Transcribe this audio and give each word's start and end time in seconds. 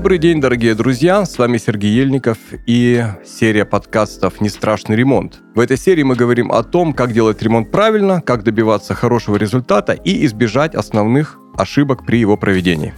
Добрый 0.00 0.16
день, 0.16 0.40
дорогие 0.40 0.74
друзья! 0.74 1.26
С 1.26 1.36
вами 1.36 1.58
Сергей 1.58 1.92
Ельников 1.92 2.38
и 2.64 3.04
серия 3.22 3.66
подкастов 3.66 4.40
«Не 4.40 4.48
страшный 4.48 4.96
ремонт». 4.96 5.42
В 5.54 5.60
этой 5.60 5.76
серии 5.76 6.02
мы 6.02 6.14
говорим 6.14 6.50
о 6.52 6.62
том, 6.62 6.94
как 6.94 7.12
делать 7.12 7.42
ремонт 7.42 7.70
правильно, 7.70 8.22
как 8.22 8.42
добиваться 8.42 8.94
хорошего 8.94 9.36
результата 9.36 9.92
и 9.92 10.24
избежать 10.24 10.74
основных 10.74 11.38
ошибок 11.54 12.06
при 12.06 12.16
его 12.16 12.38
проведении. 12.38 12.94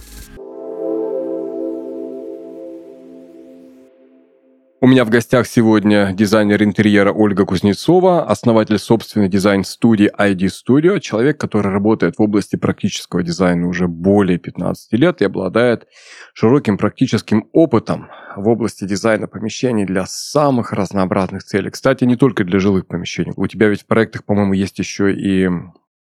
У 4.83 4.87
меня 4.87 5.05
в 5.05 5.09
гостях 5.09 5.47
сегодня 5.47 6.11
дизайнер 6.11 6.61
интерьера 6.61 7.13
Ольга 7.13 7.45
Кузнецова, 7.45 8.25
основатель 8.25 8.77
собственной 8.77 9.29
дизайн-студии 9.29 10.11
ID 10.13 10.49
Studio, 10.49 10.99
человек, 10.99 11.39
который 11.39 11.71
работает 11.71 12.17
в 12.17 12.21
области 12.21 12.57
практического 12.57 13.23
дизайна 13.23 13.69
уже 13.69 13.87
более 13.87 14.39
15 14.39 14.91
лет 14.99 15.21
и 15.21 15.25
обладает 15.25 15.87
широким 16.33 16.77
практическим 16.77 17.47
опытом 17.53 18.09
в 18.35 18.49
области 18.49 18.83
дизайна 18.83 19.27
помещений 19.27 19.85
для 19.85 20.05
самых 20.05 20.73
разнообразных 20.73 21.45
целей. 21.45 21.69
Кстати, 21.69 22.03
не 22.03 22.17
только 22.17 22.43
для 22.43 22.59
жилых 22.59 22.85
помещений. 22.85 23.31
У 23.37 23.47
тебя 23.47 23.69
ведь 23.69 23.83
в 23.83 23.85
проектах, 23.85 24.25
по-моему, 24.25 24.51
есть 24.51 24.79
еще 24.79 25.13
и 25.13 25.49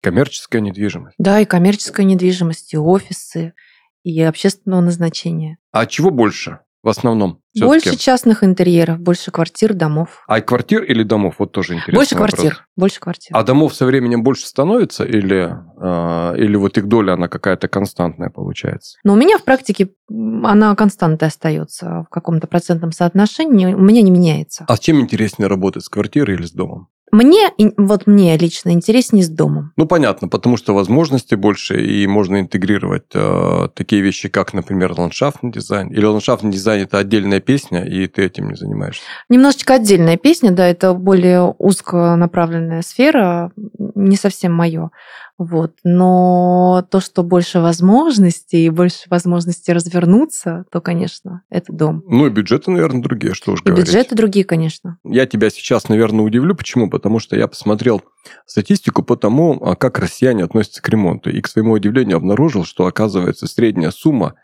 коммерческая 0.00 0.62
недвижимость. 0.62 1.16
Да, 1.18 1.38
и 1.38 1.44
коммерческая 1.44 2.06
недвижимость, 2.06 2.72
и 2.72 2.78
офисы, 2.78 3.52
и 4.04 4.22
общественного 4.22 4.80
назначения. 4.80 5.58
А 5.70 5.84
чего 5.84 6.10
больше? 6.10 6.60
В 6.82 6.88
основном? 6.88 7.40
Больше 7.58 7.96
частных 7.96 8.44
интерьеров, 8.44 9.00
больше 9.00 9.30
квартир, 9.30 9.74
домов. 9.74 10.22
А 10.28 10.40
квартир 10.40 10.82
или 10.82 11.02
домов? 11.02 11.36
Вот 11.38 11.52
тоже 11.52 11.74
интересно. 11.74 11.94
Больше 11.94 12.14
квартир, 12.14 12.66
больше 12.76 13.00
квартир. 13.00 13.36
А 13.36 13.42
домов 13.42 13.74
со 13.74 13.86
временем 13.86 14.22
больше 14.22 14.46
становится 14.46 15.04
или, 15.04 15.52
э, 15.80 16.38
или 16.38 16.56
вот 16.56 16.78
их 16.78 16.86
доля, 16.86 17.14
она 17.14 17.28
какая-то 17.28 17.68
константная 17.68 18.30
получается? 18.30 18.98
Но 19.04 19.14
у 19.14 19.16
меня 19.16 19.38
в 19.38 19.44
практике 19.44 19.90
она 20.08 20.74
константной 20.74 21.28
остается 21.28 22.04
в 22.06 22.08
каком-то 22.08 22.46
процентном 22.46 22.92
соотношении, 22.92 23.74
у 23.74 23.80
меня 23.80 24.02
не 24.02 24.10
меняется. 24.10 24.64
А 24.68 24.76
с 24.76 24.80
чем 24.80 25.00
интереснее 25.00 25.48
работать, 25.48 25.84
с 25.84 25.88
квартирой 25.88 26.36
или 26.36 26.44
с 26.44 26.52
домом? 26.52 26.88
Мне, 27.12 27.50
вот 27.76 28.06
мне 28.06 28.36
лично 28.36 28.70
интереснее 28.70 29.24
с 29.24 29.28
домом. 29.28 29.72
Ну, 29.76 29.86
понятно, 29.86 30.28
потому 30.28 30.56
что 30.56 30.74
возможностей 30.74 31.36
больше, 31.36 31.84
и 31.84 32.06
можно 32.06 32.40
интегрировать 32.40 33.04
э, 33.14 33.68
такие 33.74 34.00
вещи, 34.00 34.28
как, 34.28 34.54
например, 34.54 34.94
ландшафтный 34.96 35.50
дизайн. 35.50 35.88
Или 35.88 36.04
ландшафтный 36.04 36.52
дизайн– 36.52 36.82
это 36.84 36.98
отдельная 36.98 37.40
песня, 37.40 37.84
и 37.84 38.06
ты 38.06 38.24
этим 38.24 38.48
не 38.50 38.54
занимаешься? 38.54 39.02
Немножечко 39.28 39.74
отдельная 39.74 40.16
песня, 40.16 40.52
да, 40.52 40.66
это 40.66 40.94
более 40.94 41.42
узконаправленная 41.58 42.82
сфера, 42.82 43.52
не 43.76 44.16
совсем 44.16 44.52
мое. 44.52 44.90
Вот. 45.40 45.72
Но 45.84 46.86
то, 46.90 47.00
что 47.00 47.22
больше 47.22 47.60
возможностей 47.60 48.66
и 48.66 48.68
больше 48.68 49.08
возможностей 49.08 49.72
развернуться, 49.72 50.66
то, 50.70 50.82
конечно, 50.82 51.40
это 51.48 51.72
дом. 51.72 52.04
Ну 52.06 52.26
и 52.26 52.30
бюджеты, 52.30 52.70
наверное, 52.70 53.00
другие, 53.00 53.32
что 53.32 53.52
уж 53.52 53.62
и 53.62 53.64
говорить. 53.64 53.86
бюджеты 53.86 54.14
другие, 54.14 54.44
конечно. 54.44 54.98
Я 55.02 55.24
тебя 55.24 55.48
сейчас, 55.48 55.88
наверное, 55.88 56.26
удивлю. 56.26 56.54
Почему? 56.54 56.90
Потому 56.90 57.20
что 57.20 57.36
я 57.36 57.48
посмотрел 57.48 58.02
статистику 58.44 59.02
по 59.02 59.16
тому, 59.16 59.58
а, 59.64 59.76
как 59.76 59.98
россияне 59.98 60.44
относятся 60.44 60.82
к 60.82 60.88
ремонту. 60.90 61.30
И, 61.30 61.40
к 61.40 61.48
своему 61.48 61.72
удивлению, 61.72 62.18
обнаружил, 62.18 62.66
что, 62.66 62.84
оказывается, 62.84 63.46
средняя 63.46 63.92
сумма, 63.92 64.34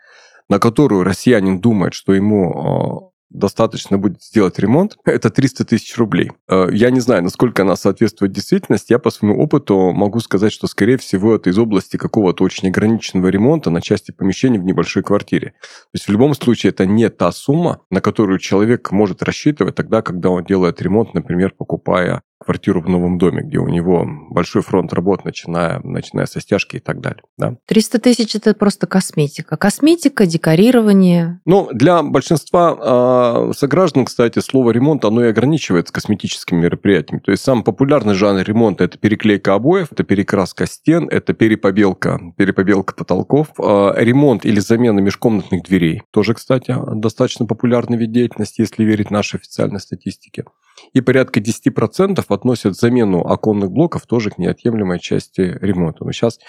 на 0.49 0.57
которую 0.57 1.03
россиянин 1.03 1.61
думает, 1.61 1.93
что 1.93 2.15
ему 2.15 3.06
а, 3.06 3.06
достаточно 3.29 3.97
будет 3.97 4.21
сделать 4.21 4.59
ремонт, 4.59 4.97
это 5.05 5.29
300 5.29 5.65
тысяч 5.65 5.97
рублей. 5.97 6.31
Э, 6.47 6.67
я 6.71 6.89
не 6.91 6.99
знаю, 6.99 7.23
насколько 7.23 7.63
она 7.63 7.75
соответствует 7.75 8.31
действительности. 8.31 8.93
Я 8.93 8.99
по 8.99 9.09
своему 9.09 9.41
опыту 9.41 9.91
могу 9.91 10.19
сказать, 10.19 10.51
что, 10.51 10.67
скорее 10.67 10.97
всего, 10.97 11.35
это 11.35 11.49
из 11.49 11.57
области 11.57 11.97
какого-то 11.97 12.43
очень 12.43 12.69
ограниченного 12.69 13.27
ремонта 13.27 13.69
на 13.69 13.81
части 13.81 14.11
помещений 14.11 14.59
в 14.59 14.63
небольшой 14.63 15.03
квартире. 15.03 15.51
То 15.61 15.95
есть 15.95 16.07
в 16.07 16.11
любом 16.11 16.33
случае 16.33 16.71
это 16.71 16.85
не 16.85 17.09
та 17.09 17.31
сумма, 17.31 17.81
на 17.89 18.01
которую 18.01 18.39
человек 18.39 18.91
может 18.91 19.23
рассчитывать 19.23 19.75
тогда, 19.75 20.01
когда 20.01 20.29
он 20.29 20.43
делает 20.43 20.81
ремонт, 20.81 21.13
например, 21.13 21.53
покупая 21.57 22.21
квартиру 22.39 22.81
в 22.81 22.89
новом 22.89 23.17
доме, 23.17 23.43
где 23.43 23.57
у 23.57 23.67
него 23.67 24.07
большой 24.29 24.61
фронт 24.61 24.93
работ, 24.93 25.25
начиная, 25.25 25.79
начиная 25.83 26.25
со 26.25 26.39
стяжки 26.39 26.77
и 26.77 26.79
так 26.79 27.01
далее. 27.01 27.23
Да? 27.37 27.55
300 27.65 27.99
тысяч– 27.99 28.35
это 28.35 28.53
просто 28.53 28.87
косметика. 28.87 29.57
Косметика, 29.57 30.25
декорирование. 30.25 31.39
Ну, 31.45 31.69
для 31.71 32.03
большинства 32.03 33.49
э, 33.49 33.53
сограждан, 33.53 34.05
кстати, 34.05 34.39
слово 34.39 34.71
«ремонт» 34.71 35.03
оно 35.05 35.25
и 35.25 35.29
ограничивается 35.29 35.93
косметическими 35.93 36.61
мероприятиями. 36.61 37.21
То 37.21 37.31
есть 37.31 37.43
самый 37.43 37.63
популярный 37.63 38.13
жанр 38.13 38.43
ремонта– 38.43 38.83
это 38.85 38.97
переклейка 38.97 39.55
обоев, 39.55 39.91
это 39.91 40.03
перекраска 40.03 40.67
стен, 40.67 41.07
это 41.09 41.33
перепобелка, 41.33 42.19
перепобелка 42.37 42.93
потолков, 42.93 43.49
э, 43.59 43.93
ремонт 43.97 44.45
или 44.45 44.59
замена 44.59 44.99
межкомнатных 44.99 45.63
дверей. 45.63 46.03
Тоже, 46.11 46.33
кстати, 46.33 46.75
достаточно 46.95 47.45
популярный 47.45 47.97
вид 47.97 48.11
деятельности, 48.11 48.61
если 48.61 48.83
верить 48.83 49.11
нашей 49.11 49.37
официальной 49.37 49.79
статистике. 49.79 50.45
И 50.93 51.01
порядка 51.01 51.39
10% 51.39 52.23
относят 52.27 52.75
замену 52.75 53.21
оконных 53.21 53.71
блоков 53.71 54.05
тоже 54.05 54.29
к 54.31 54.37
неотъемлемой 54.37 54.99
части 54.99 55.57
ремонта. 55.61 56.05
Но 56.05 56.11
сейчас, 56.11 56.39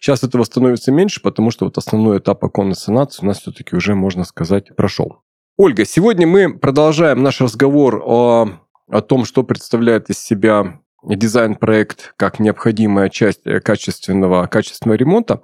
сейчас 0.00 0.22
этого 0.22 0.44
становится 0.44 0.92
меньше, 0.92 1.20
потому 1.22 1.50
что 1.50 1.64
вот 1.64 1.78
основной 1.78 2.18
этап 2.18 2.44
оконной 2.44 2.76
санации 2.76 3.22
у 3.22 3.26
нас 3.26 3.40
все-таки 3.40 3.76
уже, 3.76 3.94
можно 3.94 4.24
сказать, 4.24 4.74
прошел. 4.76 5.22
Ольга, 5.56 5.84
сегодня 5.84 6.26
мы 6.26 6.58
продолжаем 6.58 7.22
наш 7.22 7.40
разговор 7.40 8.02
о, 8.04 8.48
о 8.88 9.00
том, 9.02 9.24
что 9.24 9.42
представляет 9.42 10.08
из 10.10 10.18
себя 10.18 10.80
дизайн-проект 11.02 12.14
как 12.16 12.40
необходимая 12.40 13.08
часть 13.08 13.42
качественного, 13.62 14.46
качественного 14.46 14.96
ремонта. 14.96 15.42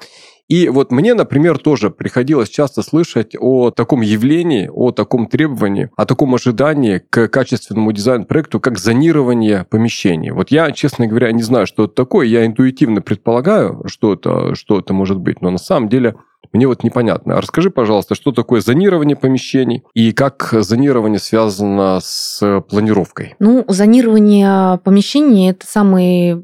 И 0.49 0.69
вот 0.69 0.93
мне, 0.93 1.15
например, 1.15 1.59
тоже 1.59 1.91
приходилось 1.91 2.49
часто 2.49 2.83
слышать 2.83 3.35
о 3.39 3.71
таком 3.71 4.01
явлении, 4.01 4.71
о 4.73 4.93
таком 4.93 5.27
требовании, 5.27 5.91
о 5.97 6.07
таком 6.07 6.35
ожидании 6.35 6.99
к 6.99 7.29
качественному 7.29 7.93
дизайн-проекту, 7.93 8.61
как 8.61 8.79
зонирование 8.79 9.67
помещений. 9.69 10.31
Вот 10.31 10.51
я, 10.51 10.71
честно 10.71 11.09
говоря, 11.09 11.33
не 11.33 11.43
знаю, 11.43 11.67
что 11.67 11.85
это 11.85 11.95
такое. 11.95 12.27
Я 12.27 12.47
интуитивно 12.47 13.03
предполагаю, 13.03 13.83
что 13.87 14.13
это, 14.13 14.55
что 14.55 14.79
это 14.79 14.93
может 14.93 15.19
быть, 15.19 15.41
но 15.41 15.51
на 15.51 15.59
самом 15.59 15.89
деле 15.89 16.15
мне 16.53 16.67
вот 16.67 16.85
непонятно. 16.85 17.41
Расскажи, 17.41 17.71
пожалуйста, 17.71 18.15
что 18.15 18.33
такое 18.33 18.61
зонирование 18.61 19.17
помещений 19.17 19.83
и 19.95 20.13
как 20.13 20.49
зонирование 20.53 21.19
связано 21.19 22.01
с 22.03 22.63
планировкой? 22.69 23.35
Ну, 23.39 23.65
зонирование 23.69 24.79
помещений– 24.79 25.51
это 25.51 25.67
самый 25.67 26.43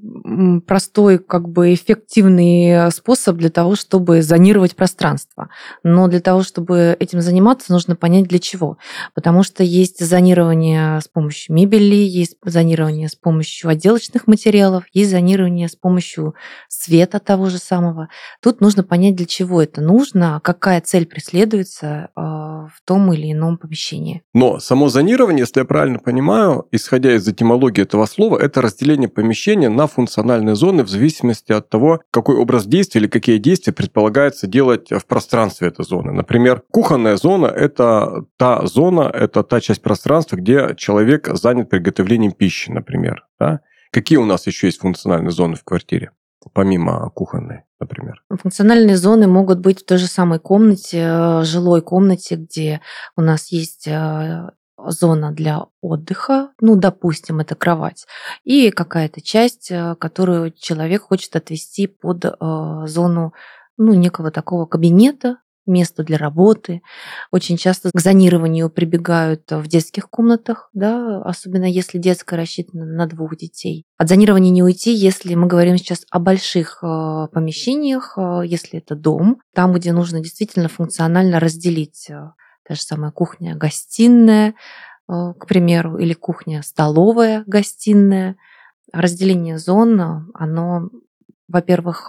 простой, 0.66 1.18
как 1.18 1.48
бы 1.48 1.74
эффективный 1.74 2.90
способ 2.92 3.36
для 3.36 3.50
того, 3.50 3.76
чтобы 3.76 4.22
зонировать 4.22 4.76
пространство. 4.76 5.48
Но 5.82 6.08
для 6.08 6.20
того, 6.20 6.42
чтобы 6.42 6.96
этим 6.98 7.20
заниматься, 7.20 7.72
нужно 7.72 7.96
понять 7.96 8.28
для 8.28 8.38
чего. 8.38 8.78
Потому 9.14 9.42
что 9.42 9.62
есть 9.62 10.04
зонирование 10.04 11.00
с 11.00 11.08
помощью 11.08 11.54
мебели, 11.54 11.94
есть 11.94 12.36
зонирование 12.44 13.08
с 13.08 13.14
помощью 13.14 13.70
отделочных 13.70 14.26
материалов, 14.26 14.84
есть 14.92 15.10
зонирование 15.10 15.68
с 15.68 15.76
помощью 15.76 16.34
света 16.68 17.18
того 17.18 17.48
же 17.48 17.58
самого. 17.58 18.08
Тут 18.42 18.60
нужно 18.60 18.82
понять, 18.82 19.16
для 19.16 19.26
чего 19.26 19.62
это 19.62 19.80
нужно, 19.92 20.40
какая 20.42 20.80
цель 20.80 21.06
преследуется 21.06 22.08
а, 22.16 22.66
в 22.68 22.80
том 22.84 23.12
или 23.12 23.32
ином 23.32 23.58
помещении. 23.58 24.22
Но 24.32 24.58
само 24.58 24.88
зонирование, 24.88 25.40
если 25.40 25.60
я 25.60 25.64
правильно 25.66 25.98
понимаю, 25.98 26.66
исходя 26.72 27.14
из 27.14 27.28
этимологии 27.28 27.82
этого 27.82 28.06
слова, 28.06 28.38
это 28.38 28.62
разделение 28.62 29.08
помещения 29.08 29.68
на 29.68 29.86
функциональные 29.86 30.54
зоны 30.54 30.82
в 30.82 30.88
зависимости 30.88 31.52
от 31.52 31.68
того, 31.68 32.00
какой 32.10 32.36
образ 32.36 32.66
действия 32.66 33.02
или 33.02 33.08
какие 33.08 33.38
действия 33.38 33.72
предполагается 33.72 34.46
делать 34.46 34.90
в 34.90 35.04
пространстве 35.04 35.68
этой 35.68 35.84
зоны. 35.84 36.12
Например, 36.12 36.62
кухонная 36.70 37.16
зона– 37.16 37.46
это 37.66 38.24
та 38.38 38.66
зона, 38.66 39.10
это 39.12 39.42
та 39.42 39.60
часть 39.60 39.82
пространства, 39.82 40.36
где 40.36 40.74
человек 40.76 41.28
занят 41.34 41.68
приготовлением 41.68 42.32
пищи, 42.32 42.70
например. 42.70 43.26
Да? 43.38 43.60
Какие 43.90 44.18
у 44.18 44.24
нас 44.24 44.46
еще 44.46 44.68
есть 44.68 44.80
функциональные 44.80 45.32
зоны 45.32 45.56
в 45.56 45.64
квартире? 45.64 46.12
Помимо 46.52 47.10
кухонной, 47.10 47.64
например? 47.80 48.22
Функциональные 48.28 48.96
зоны 48.96 49.26
могут 49.26 49.60
быть 49.60 49.82
в 49.82 49.86
той 49.86 49.98
же 49.98 50.06
самой 50.06 50.38
комнате, 50.38 50.98
э, 50.98 51.44
жилой 51.44 51.82
комнате, 51.82 52.36
где 52.36 52.80
у 53.16 53.20
нас 53.20 53.52
есть 53.52 53.86
э, 53.86 54.50
зона 54.78 55.32
для 55.32 55.66
отдыха, 55.80 56.50
ну, 56.60 56.76
допустим, 56.76 57.40
это 57.40 57.54
кровать, 57.54 58.06
и 58.44 58.70
какая-то 58.70 59.20
часть, 59.20 59.70
э, 59.70 59.94
которую 59.96 60.52
человек 60.52 61.02
хочет 61.02 61.36
отвести 61.36 61.86
под 61.86 62.24
зону 62.40 63.32
ну, 63.76 63.94
некого 63.94 64.30
такого 64.30 64.66
кабинета, 64.66 65.38
место 65.66 66.02
для 66.02 66.18
работы. 66.18 66.82
Очень 67.30 67.56
часто 67.56 67.90
к 67.92 68.00
зонированию 68.00 68.70
прибегают 68.70 69.50
в 69.50 69.66
детских 69.66 70.10
комнатах, 70.10 70.68
да, 70.72 71.22
особенно 71.22 71.64
если 71.64 71.98
детская 71.98 72.36
рассчитана 72.36 72.84
на 72.84 73.06
двух 73.06 73.36
детей. 73.36 73.84
От 73.98 74.08
зонирования 74.08 74.50
не 74.50 74.62
уйти, 74.62 74.92
если 74.92 75.34
мы 75.34 75.46
говорим 75.46 75.76
сейчас 75.76 76.04
о 76.10 76.18
больших 76.18 76.82
э, 76.82 77.28
помещениях, 77.32 78.14
э, 78.16 78.42
если 78.44 78.80
это 78.80 78.94
дом, 78.94 79.40
там, 79.54 79.72
где 79.72 79.92
нужно 79.92 80.20
действительно 80.20 80.68
функционально 80.68 81.40
разделить 81.40 82.08
э, 82.10 82.32
та 82.66 82.74
же 82.74 82.82
самая 82.82 83.10
кухня, 83.10 83.56
гостиная, 83.56 84.54
к 85.08 85.46
примеру, 85.46 85.98
или 85.98 86.14
кухня, 86.14 86.62
столовая, 86.62 87.42
гостиная. 87.46 88.36
Разделение 88.92 89.58
зон, 89.58 90.30
оно 90.32 90.90
во-первых, 91.48 92.08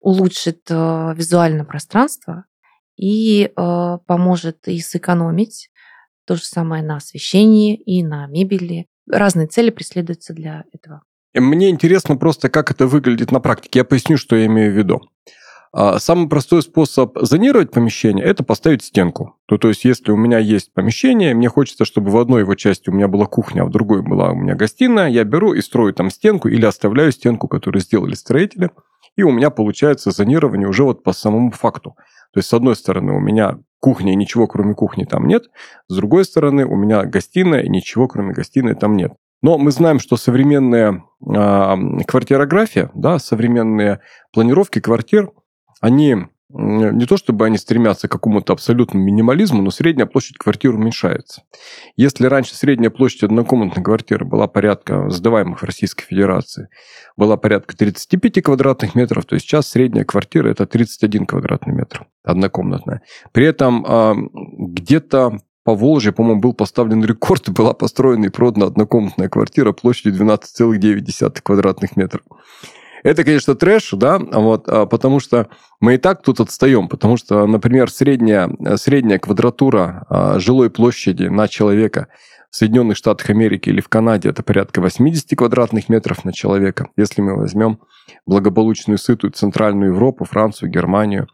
улучшит 0.00 0.68
визуальное 0.68 1.64
пространство, 1.64 2.44
и 2.96 3.50
э, 3.54 3.98
поможет 4.06 4.68
и 4.68 4.80
сэкономить 4.80 5.70
то 6.26 6.36
же 6.36 6.44
самое 6.44 6.82
на 6.82 6.96
освещении 6.96 7.74
и 7.74 8.02
на 8.02 8.26
мебели. 8.26 8.86
Разные 9.10 9.46
цели 9.46 9.70
преследуются 9.70 10.32
для 10.32 10.64
этого. 10.72 11.02
Мне 11.34 11.70
интересно 11.70 12.16
просто, 12.16 12.48
как 12.48 12.70
это 12.70 12.86
выглядит 12.86 13.32
на 13.32 13.40
практике. 13.40 13.80
Я 13.80 13.84
поясню, 13.84 14.16
что 14.16 14.36
я 14.36 14.46
имею 14.46 14.72
в 14.72 14.76
виду. 14.76 15.02
А, 15.76 15.98
самый 15.98 16.28
простой 16.28 16.62
способ 16.62 17.18
зонировать 17.20 17.72
помещение– 17.72 18.24
это 18.26 18.44
поставить 18.44 18.84
стенку. 18.84 19.36
То, 19.46 19.58
то 19.58 19.68
есть, 19.68 19.84
если 19.84 20.12
у 20.12 20.16
меня 20.16 20.38
есть 20.38 20.72
помещение, 20.72 21.34
мне 21.34 21.48
хочется, 21.48 21.84
чтобы 21.84 22.12
в 22.12 22.18
одной 22.18 22.42
его 22.42 22.54
части 22.54 22.90
у 22.90 22.92
меня 22.92 23.08
была 23.08 23.26
кухня, 23.26 23.62
а 23.62 23.64
в 23.64 23.70
другой 23.70 24.02
была 24.02 24.30
у 24.30 24.36
меня 24.36 24.54
гостиная, 24.54 25.10
я 25.10 25.24
беру 25.24 25.52
и 25.52 25.60
строю 25.60 25.92
там 25.92 26.10
стенку 26.10 26.46
или 26.46 26.64
оставляю 26.64 27.10
стенку, 27.10 27.48
которую 27.48 27.82
сделали 27.82 28.14
строители, 28.14 28.70
и 29.16 29.22
у 29.22 29.30
меня 29.30 29.50
получается 29.50 30.10
зонирование 30.10 30.68
уже 30.68 30.84
вот 30.84 31.02
по 31.02 31.12
самому 31.12 31.50
факту. 31.50 31.96
То 32.32 32.38
есть, 32.38 32.48
с 32.48 32.54
одной 32.54 32.76
стороны, 32.76 33.12
у 33.12 33.20
меня 33.20 33.58
кухня 33.80 34.12
и 34.12 34.16
ничего 34.16 34.46
кроме 34.46 34.74
кухни 34.74 35.04
там 35.04 35.26
нет, 35.26 35.44
с 35.88 35.96
другой 35.96 36.24
стороны, 36.24 36.64
у 36.64 36.74
меня 36.74 37.04
гостиная 37.04 37.60
и 37.60 37.68
ничего 37.68 38.08
кроме 38.08 38.32
гостиной 38.32 38.74
там 38.74 38.96
нет. 38.96 39.12
Но 39.42 39.58
мы 39.58 39.70
знаем, 39.72 39.98
что 39.98 40.16
современная 40.16 41.04
э, 41.20 41.76
квартирография, 42.06 42.90
да, 42.94 43.18
современные 43.18 44.00
планировки 44.32 44.80
квартир– 44.80 45.30
они 45.84 46.16
не 46.56 47.04
то 47.06 47.16
чтобы 47.16 47.46
они 47.46 47.58
стремятся 47.58 48.06
к 48.06 48.12
какому-то 48.12 48.52
абсолютному 48.52 49.04
минимализму, 49.04 49.60
но 49.60 49.70
средняя 49.70 50.06
площадь 50.06 50.38
квартиры 50.38 50.76
уменьшается. 50.76 51.42
Если 51.96 52.26
раньше 52.26 52.54
средняя 52.54 52.90
площадь 52.90 53.24
однокомнатной 53.24 53.82
квартиры 53.82 54.24
была 54.24 54.46
порядка 54.46 55.10
сдаваемых 55.10 55.60
в 55.60 55.64
Российской 55.64 56.04
Федерации, 56.04 56.68
была 57.16 57.36
порядка 57.36 57.76
35 57.76 58.42
квадратных 58.42 58.94
метров, 58.94 59.24
то 59.24 59.38
сейчас 59.38 59.68
средняя 59.68 60.04
квартира 60.04 60.48
это 60.48 60.66
31 60.66 61.26
квадратный 61.26 61.74
метр 61.74 62.06
однокомнатная. 62.22 63.02
При 63.32 63.46
этом 63.46 63.84
а, 63.86 64.14
где-то 64.14 65.40
по 65.64 65.74
Волжье, 65.74 66.12
по-моему, 66.12 66.40
был 66.40 66.52
поставлен 66.52 67.04
рекорд, 67.04 67.48
была 67.50 67.72
построена 67.72 68.26
и 68.26 68.28
продана 68.28 68.66
однокомнатная 68.66 69.28
квартира 69.28 69.72
площадью 69.72 70.14
12,9 70.14 71.40
квадратных 71.42 71.96
метров. 71.96 72.22
Это, 73.04 73.22
конечно, 73.22 73.54
трэш, 73.54 73.90
да, 73.92 74.18
вот, 74.18 74.66
а, 74.66 74.86
потому 74.86 75.20
что 75.20 75.48
мы 75.78 75.94
и 75.94 75.98
так 75.98 76.22
тут 76.22 76.40
отстаем, 76.40 76.88
потому 76.88 77.18
что, 77.18 77.46
например, 77.46 77.90
средняя, 77.90 78.50
средняя 78.76 79.18
квадратура 79.18 80.06
а, 80.08 80.38
жилой 80.40 80.70
площади 80.70 81.24
на 81.24 81.46
человека 81.46 82.08
в 82.50 82.56
Соединенных 82.56 82.96
Штатах 82.96 83.28
Америки 83.28 83.68
или 83.68 83.82
в 83.82 83.88
Канаде 83.90 84.30
это 84.30 84.42
порядка 84.42 84.80
80 84.80 85.36
квадратных 85.36 85.90
метров 85.90 86.24
на 86.24 86.32
человека. 86.32 86.88
Если 86.96 87.20
мы 87.20 87.36
возьмем 87.36 87.78
благополучную 88.26 88.96
сытую 88.96 89.32
Центральную 89.32 89.92
Европу, 89.92 90.24
Францию, 90.24 90.70
Германию– 90.70 91.28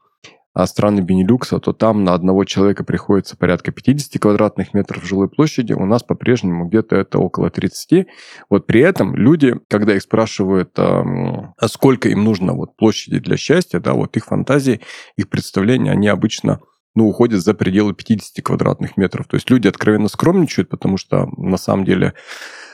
а 0.53 0.67
страны 0.67 1.01
Бенилюкса, 1.01 1.59
то 1.61 1.73
там 1.73 2.05
на 2.05 2.15
одного 2.15 2.45
человека 2.45 2.85
приходится 2.85 3.37
порядка 3.37 3.71
50 3.71 4.21
квадратных 4.21 4.75
метров 4.75 5.07
жилой 5.07 5.29
площади, 5.29 5.73
у 5.73 5.87
нас 5.87 6.03
по-прежнему 6.03 6.67
где-то 6.69 6.97
это 6.97 7.19
около 7.19 7.51
30. 7.51 8.07
Вот 8.49 8.67
при 8.67 8.81
этом 8.81 9.15
люди, 9.15 9.55
когда 9.69 9.95
их 9.95 10.03
спрашивают, 10.03 10.71
а 10.77 11.69
сколько 11.69 12.09
им 12.09 12.25
нужно 12.25 12.53
вот 12.55 12.77
площади 12.77 13.21
для 13.21 13.37
счастья, 13.37 13.79
да, 13.79 13.93
вот 13.93 14.17
их 14.17 14.25
фантазии, 14.25 14.81
их 15.17 15.29
представления, 15.29 15.93
они 15.93 16.09
обычно 16.09 16.61
ну, 16.95 17.09
уходят 17.09 17.43
за 17.43 17.55
пределы 17.55 17.95
50 17.95 18.45
квадратных 18.45 18.97
метров. 18.97 19.27
То 19.29 19.37
есть 19.37 19.49
люди 19.49 19.69
откровенно 19.69 20.09
скромничают, 20.09 20.69
потому 20.69 20.97
что 20.97 21.29
на 21.37 21.57
самом 21.57 21.85
деле 21.85 22.15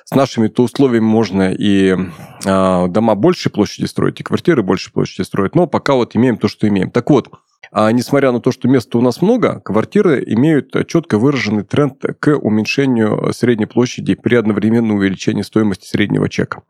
с 0.04 0.14
нашими-то 0.14 0.62
условиями 0.62 1.04
можно 1.04 1.52
и 1.52 1.94
э, 2.44 2.88
дома 2.88 3.14
большей 3.14 3.50
площади 3.50 3.86
строить, 3.86 4.20
и 4.20 4.22
квартиры 4.22 4.62
большей 4.62 4.92
площади 4.92 5.26
строить, 5.26 5.54
но 5.54 5.66
пока 5.66 5.94
вот 5.94 6.14
имеем 6.16 6.38
то, 6.38 6.48
что 6.48 6.68
имеем. 6.68 6.90
Так 6.90 7.10
вот, 7.10 7.28
а 7.72 7.90
несмотря 7.92 8.32
на 8.32 8.40
то, 8.40 8.52
что 8.52 8.68
места 8.68 8.98
у 8.98 9.00
нас 9.00 9.22
много, 9.22 9.60
квартиры 9.60 10.22
имеют 10.26 10.74
четко 10.88 11.18
выраженный 11.18 11.64
тренд 11.64 12.02
к 12.20 12.36
уменьшению 12.36 13.32
средней 13.32 13.66
площади 13.66 14.14
при 14.14 14.36
одновременном 14.36 14.96
увеличении 14.96 15.42
стоимости 15.42 15.86
среднего 15.86 16.28
чека. 16.28 16.62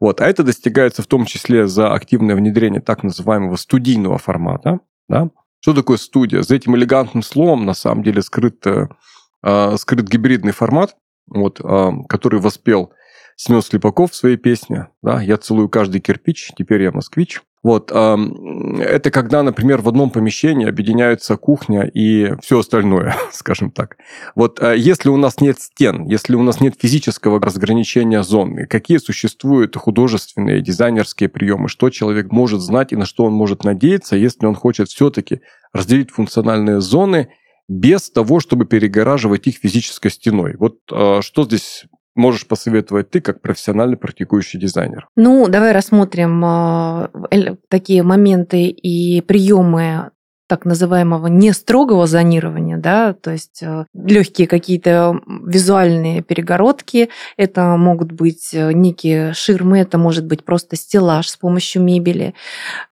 Вот. 0.00 0.20
А 0.20 0.26
это 0.26 0.42
достигается 0.42 1.02
в 1.02 1.06
том 1.06 1.24
числе 1.24 1.66
за 1.66 1.92
активное 1.92 2.36
внедрение 2.36 2.80
так 2.80 3.02
называемого 3.02 3.56
студийного 3.56 4.18
формата. 4.18 4.80
Да? 5.08 5.30
Что 5.60 5.74
такое 5.74 5.96
студия? 5.96 6.42
За 6.42 6.54
этим 6.54 6.76
элегантным 6.76 7.22
словом 7.22 7.66
на 7.66 7.74
самом 7.74 8.02
деле 8.02 8.22
скрыт, 8.22 8.64
э, 8.66 9.76
скрыт 9.76 10.08
гибридный 10.08 10.52
формат, 10.52 10.96
вот, 11.26 11.60
э, 11.60 11.90
который 12.08 12.40
воспел 12.40 12.92
Семен 13.36 13.62
Слепаков 13.62 14.12
в 14.12 14.16
своей 14.16 14.36
песне. 14.36 14.88
Да? 15.02 15.22
«Я 15.22 15.36
целую 15.36 15.68
каждый 15.68 16.00
кирпич, 16.00 16.52
теперь 16.56 16.82
я 16.82 16.92
москвич». 16.92 17.42
Вот, 17.62 17.90
это 17.90 19.10
когда, 19.10 19.42
например, 19.42 19.82
в 19.82 19.88
одном 19.88 20.10
помещении 20.10 20.68
объединяются 20.68 21.36
кухня 21.36 21.82
и 21.82 22.34
все 22.40 22.60
остальное, 22.60 23.16
скажем 23.32 23.70
так. 23.70 23.96
Вот 24.34 24.60
а, 24.62 24.74
если 24.74 25.08
у 25.08 25.16
нас 25.16 25.40
нет 25.40 25.60
стен, 25.60 26.06
если 26.06 26.34
у 26.34 26.42
нас 26.42 26.60
нет 26.60 26.74
физического 26.78 27.40
разграничения 27.40 28.22
зон, 28.22 28.66
какие 28.68 28.98
существуют 28.98 29.76
художественные, 29.76 30.60
дизайнерские 30.60 31.28
приемы, 31.28 31.68
что 31.68 31.90
человек 31.90 32.30
может 32.30 32.60
знать 32.60 32.92
и 32.92 32.96
на 32.96 33.06
что 33.06 33.24
он 33.24 33.32
может 33.32 33.64
надеяться, 33.64 34.16
если 34.16 34.46
он 34.46 34.54
хочет 34.54 34.88
все-таки 34.88 35.40
разделить 35.72 36.10
функциональные 36.10 36.80
зоны 36.80 37.28
без 37.68 38.10
того, 38.10 38.40
чтобы 38.40 38.64
перегораживать 38.64 39.46
их 39.46 39.56
физической 39.56 40.10
стеной. 40.10 40.56
Вот 40.58 40.78
а, 40.90 41.20
что 41.22 41.44
здесь 41.44 41.86
можешь 42.18 42.46
посоветовать 42.46 43.10
ты, 43.10 43.20
как 43.20 43.40
профессиональный 43.40 43.96
практикующий 43.96 44.60
дизайнер? 44.60 45.08
Ну, 45.16 45.48
давай 45.48 45.72
рассмотрим 45.72 46.44
э, 46.44 47.56
такие 47.68 48.02
моменты 48.02 48.64
и 48.64 49.20
приемы 49.22 50.10
так 50.48 50.64
называемого 50.64 51.26
не 51.26 51.52
строгого 51.52 52.06
зонирования, 52.06 52.78
да, 52.78 53.12
то 53.12 53.30
есть 53.30 53.62
э, 53.62 53.84
легкие 53.94 54.48
какие-то 54.48 55.20
визуальные 55.26 56.22
перегородки, 56.22 57.10
это 57.36 57.76
могут 57.76 58.12
быть 58.12 58.50
э, 58.54 58.72
некие 58.72 59.34
ширмы, 59.34 59.78
это 59.78 59.98
может 59.98 60.24
быть 60.24 60.44
просто 60.44 60.76
стеллаж 60.76 61.28
с 61.28 61.36
помощью 61.36 61.82
мебели, 61.82 62.34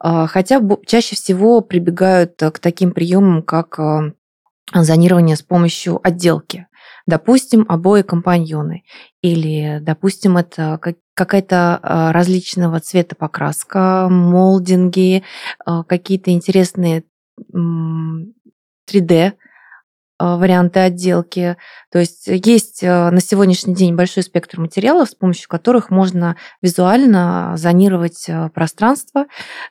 э, 0.05 0.27
хотя 0.29 0.61
чаще 0.85 1.17
всего 1.17 1.63
прибегают 1.63 2.37
к 2.39 2.59
таким 2.59 2.93
приемам, 2.93 3.43
как 3.43 3.81
зонирование 4.75 5.37
с 5.37 5.43
помощью 5.43 6.01
отделки. 6.07 6.67
Допустим, 7.07 7.65
обои 7.69 8.03
компаньоны. 8.03 8.83
Или, 9.23 9.79
допустим, 9.81 10.37
это 10.37 10.81
какая-то 11.15 11.79
а, 11.83 12.13
различного 12.13 12.81
цвета 12.81 13.15
покраска, 13.17 14.09
молдинги, 14.11 15.23
а, 15.65 15.85
какие-то 15.85 16.31
интересные 16.33 17.05
3D 17.53 19.33
а, 20.19 20.37
варианты 20.37 20.81
отделки. 20.81 21.57
То 21.93 22.01
есть 22.01 22.27
есть 22.27 22.83
на 22.83 23.21
сегодняшний 23.21 23.75
день 23.75 23.95
большой 23.95 24.25
спектр 24.25 24.61
материалов, 24.61 25.11
с 25.11 25.15
помощью 25.15 25.49
которых 25.49 25.91
можно 25.91 26.37
визуально 26.61 27.55
зонировать 27.57 28.29
пространство. 28.53 29.27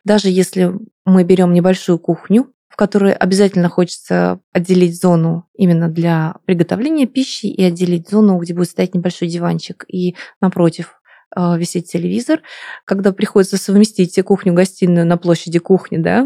Даже 0.06 0.30
если 0.30 0.74
мы 1.06 1.24
берем 1.24 1.54
небольшую 1.54 2.00
кухню, 2.00 2.55
в 2.76 2.78
которой 2.78 3.14
обязательно 3.14 3.70
хочется 3.70 4.42
отделить 4.52 5.00
зону 5.00 5.48
именно 5.56 5.88
для 5.88 6.36
приготовления 6.44 7.06
пищи 7.06 7.46
и 7.46 7.64
отделить 7.64 8.10
зону, 8.10 8.38
где 8.38 8.54
будет 8.54 8.70
стоять 8.70 8.94
небольшой 8.94 9.30
диванчик 9.30 9.86
и 9.88 10.18
напротив 10.42 11.00
э, 11.34 11.58
висеть 11.58 11.90
телевизор. 11.90 12.42
Когда 12.84 13.14
приходится 13.14 13.56
совместить 13.56 14.22
кухню-гостиную 14.22 15.08
на 15.08 15.16
площади 15.16 15.58
кухни, 15.58 15.96
да, 15.96 16.26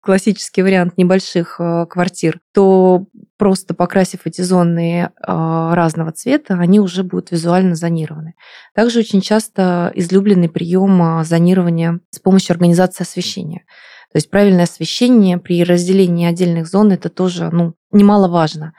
классический 0.00 0.62
вариант 0.62 0.98
небольших 0.98 1.60
э, 1.60 1.86
квартир, 1.88 2.40
то 2.52 3.06
просто 3.38 3.72
покрасив 3.72 4.22
эти 4.24 4.40
зоны 4.40 5.02
э, 5.02 5.08
разного 5.24 6.10
цвета, 6.10 6.54
они 6.54 6.80
уже 6.80 7.04
будут 7.04 7.30
визуально 7.30 7.76
зонированы. 7.76 8.34
Также 8.74 8.98
очень 8.98 9.20
часто 9.20 9.92
излюбленный 9.94 10.48
прием 10.48 11.22
зонирования 11.22 12.00
с 12.10 12.18
помощью 12.18 12.54
организации 12.54 13.04
освещения. 13.04 13.64
То 14.16 14.18
есть 14.18 14.30
правильное 14.30 14.64
освещение 14.64 15.36
при 15.36 15.62
разделении 15.62 16.26
отдельных 16.26 16.68
зон 16.68 16.90
это 16.90 17.10
тоже 17.10 17.50
ну, 17.52 17.74
немаловажно. 17.92 18.72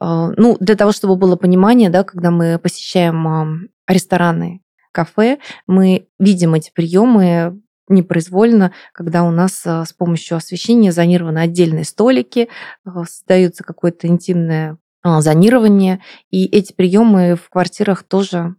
А, 0.00 0.32
ну, 0.36 0.56
для 0.58 0.74
того, 0.74 0.90
чтобы 0.90 1.14
было 1.14 1.36
понимание, 1.36 1.90
да, 1.90 2.02
когда 2.02 2.32
мы 2.32 2.58
посещаем 2.58 3.68
рестораны, 3.86 4.62
кафе, 4.90 5.38
мы 5.68 6.08
видим 6.18 6.54
эти 6.54 6.72
приемы 6.74 7.62
непроизвольно, 7.86 8.72
когда 8.92 9.22
у 9.22 9.30
нас 9.30 9.64
а, 9.64 9.84
с 9.84 9.92
помощью 9.92 10.38
освещения 10.38 10.90
зонированы 10.90 11.38
отдельные 11.38 11.84
столики, 11.84 12.48
а, 12.84 13.04
создается 13.04 13.62
какое-то 13.62 14.08
интимное 14.08 14.78
зонирование, 15.04 16.00
и 16.32 16.46
эти 16.46 16.72
приемы 16.72 17.36
в 17.36 17.48
квартирах 17.48 18.02
тоже 18.02 18.56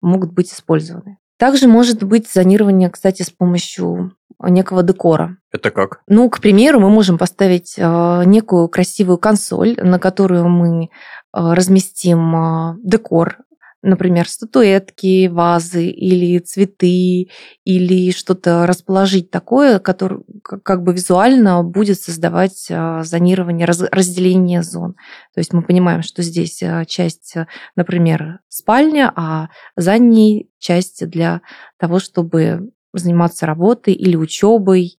могут 0.00 0.30
быть 0.30 0.52
использованы. 0.52 1.18
Также 1.42 1.66
может 1.66 2.04
быть 2.04 2.30
зонирование, 2.30 2.88
кстати, 2.88 3.22
с 3.22 3.30
помощью 3.30 4.12
некого 4.40 4.84
декора. 4.84 5.38
Это 5.50 5.72
как? 5.72 6.00
Ну, 6.06 6.30
к 6.30 6.38
примеру, 6.38 6.78
мы 6.78 6.88
можем 6.88 7.18
поставить 7.18 7.74
э, 7.76 8.22
некую 8.26 8.68
красивую 8.68 9.18
консоль, 9.18 9.74
на 9.76 9.98
которую 9.98 10.48
мы 10.48 10.84
э, 10.84 10.88
разместим 11.32 12.36
э, 12.36 12.76
декор 12.84 13.38
например, 13.82 14.28
статуэтки, 14.28 15.26
вазы 15.26 15.88
или 15.88 16.38
цветы, 16.38 17.28
или 17.64 18.12
что-то 18.12 18.66
расположить 18.66 19.30
такое, 19.30 19.80
которое 19.80 20.22
как 20.42 20.82
бы 20.82 20.92
визуально 20.92 21.62
будет 21.64 21.98
создавать 21.98 22.68
а, 22.70 23.02
зонирование, 23.02 23.66
разделение 23.66 24.62
зон. 24.62 24.94
То 25.34 25.40
есть 25.40 25.52
мы 25.52 25.62
понимаем, 25.62 26.02
что 26.02 26.22
здесь 26.22 26.62
а, 26.62 26.84
часть, 26.84 27.34
например, 27.74 28.38
спальня, 28.48 29.12
а 29.14 29.48
за 29.76 29.98
ней 29.98 30.50
часть 30.58 31.06
для 31.08 31.42
того, 31.78 31.98
чтобы 31.98 32.70
заниматься 32.92 33.46
работой 33.46 33.94
или 33.94 34.16
учебой. 34.16 34.98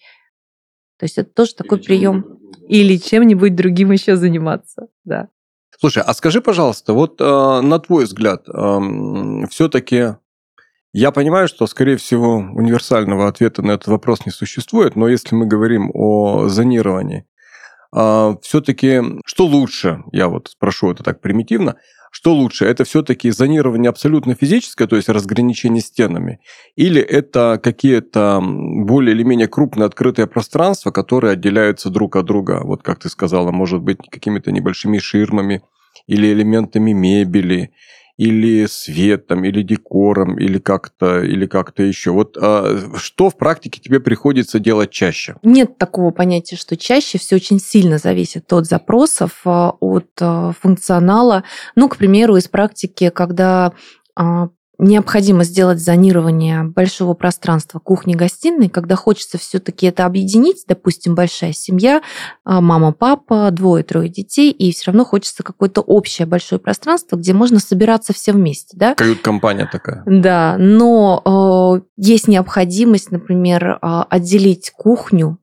То 0.98 1.04
есть 1.04 1.18
это 1.18 1.30
тоже 1.30 1.54
такой 1.54 1.78
или 1.78 1.86
прием. 1.86 2.38
Или 2.68 2.96
чем-нибудь 2.96 3.54
другим 3.54 3.92
еще 3.92 4.16
заниматься, 4.16 4.88
да. 5.04 5.28
Слушай, 5.82 6.04
а 6.06 6.14
скажи, 6.14 6.40
пожалуйста, 6.40 6.92
вот 6.92 7.20
э, 7.20 7.24
на 7.24 7.80
твой 7.80 8.04
взгляд, 8.04 8.48
э, 8.48 8.80
все-таки 9.50 10.14
я 10.92 11.10
понимаю, 11.10 11.48
что, 11.48 11.66
скорее 11.66 11.96
всего, 11.96 12.36
универсального 12.36 13.26
ответа 13.26 13.62
на 13.62 13.72
этот 13.72 13.88
вопрос 13.88 14.24
не 14.24 14.30
существует, 14.30 14.94
но 14.94 15.08
если 15.08 15.34
мы 15.34 15.46
говорим 15.46 15.90
о 15.92 16.46
зонировании, 16.46 17.26
э, 17.96 18.36
все-таки 18.42 19.02
что 19.26 19.46
лучше, 19.46 20.04
я 20.12 20.28
вот 20.28 20.50
спрошу 20.50 20.92
это 20.92 21.02
так 21.02 21.20
примитивно, 21.20 21.74
что 22.14 22.35
лучше? 22.35 22.66
Это 22.66 22.85
все-таки 22.85 23.31
зонирование 23.31 23.88
абсолютно 23.88 24.35
физическое, 24.35 24.87
то 24.87 24.97
есть 24.97 25.09
разграничение 25.09 25.81
стенами, 25.81 26.40
или 26.76 27.00
это 27.00 27.59
какие-то 27.61 28.38
более 28.42 29.14
или 29.14 29.23
менее 29.23 29.49
крупные 29.49 29.87
открытые 29.87 30.26
пространства, 30.26 30.90
которые 30.90 31.33
отделяются 31.33 31.88
друг 31.88 32.16
от 32.16 32.26
друга? 32.26 32.61
Вот 32.64 32.83
как 32.83 32.99
ты 32.99 33.09
сказала, 33.09 33.50
может 33.50 33.81
быть, 33.81 33.97
какими-то 34.11 34.52
небольшими 34.52 34.99
ширмами 34.99 35.62
или 36.07 36.31
элементами 36.31 36.92
мебели, 36.92 37.73
или 38.22 38.66
светом, 38.66 39.44
или 39.44 39.62
декором, 39.62 40.38
или 40.38 40.58
как-то, 40.58 41.22
или 41.22 41.46
как-то 41.46 41.82
еще. 41.82 42.12
Вот 42.12 42.36
а, 42.40 42.78
что 42.96 43.30
в 43.30 43.36
практике 43.36 43.80
тебе 43.80 43.98
приходится 43.98 44.60
делать 44.60 44.90
чаще? 44.90 45.34
Нет 45.42 45.76
такого 45.76 46.12
понятия, 46.12 46.54
что 46.54 46.76
чаще. 46.76 47.18
Все 47.18 47.34
очень 47.34 47.58
сильно 47.58 47.98
зависит 47.98 48.52
от 48.52 48.66
запросов, 48.66 49.40
а, 49.44 49.74
от 49.80 50.10
а, 50.20 50.52
функционала. 50.60 51.42
Ну, 51.74 51.88
к 51.88 51.96
примеру, 51.96 52.36
из 52.36 52.46
практики, 52.46 53.10
когда 53.10 53.72
а, 54.14 54.50
необходимо 54.82 55.44
сделать 55.44 55.78
зонирование 55.78 56.64
большого 56.64 57.14
пространства 57.14 57.78
кухни-гостиной, 57.78 58.68
когда 58.68 58.96
хочется 58.96 59.38
все-таки 59.38 59.86
это 59.86 60.04
объединить, 60.04 60.64
допустим, 60.66 61.14
большая 61.14 61.52
семья, 61.52 62.02
а, 62.44 62.60
мама, 62.60 62.92
папа, 62.92 63.50
двое-трое 63.50 64.08
детей, 64.08 64.50
и 64.50 64.72
все 64.72 64.90
равно 64.90 65.04
хочется 65.04 65.42
какое-то 65.42 65.80
общее 65.80 66.26
большое 66.26 66.60
пространство, 66.60 67.16
где 67.16 67.32
можно 67.32 67.60
собираться 67.60 68.12
все 68.12 68.32
вместе. 68.32 68.76
Да? 68.76 68.94
Кают-компания 68.94 69.68
такая. 69.70 70.02
Да, 70.04 70.56
но 70.58 71.80
э, 71.80 71.86
есть 71.96 72.28
необходимость, 72.28 73.10
например, 73.10 73.78
э, 73.80 74.02
отделить 74.10 74.70
кухню 74.76 75.38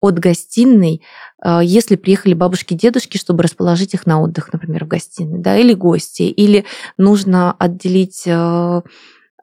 от 0.00 0.18
гостиной, 0.18 1.02
а, 1.40 1.62
если 1.62 1.96
приехали 1.96 2.34
бабушки 2.34 2.74
дедушки, 2.74 3.16
чтобы 3.16 3.42
расположить 3.42 3.94
их 3.94 4.06
на 4.06 4.20
отдых, 4.20 4.52
например, 4.52 4.84
в 4.84 4.88
гостиной, 4.88 5.40
да, 5.40 5.56
или 5.56 5.74
гости, 5.74 6.22
или 6.22 6.64
нужно 6.96 7.52
отделить 7.52 8.22
э, 8.26 8.82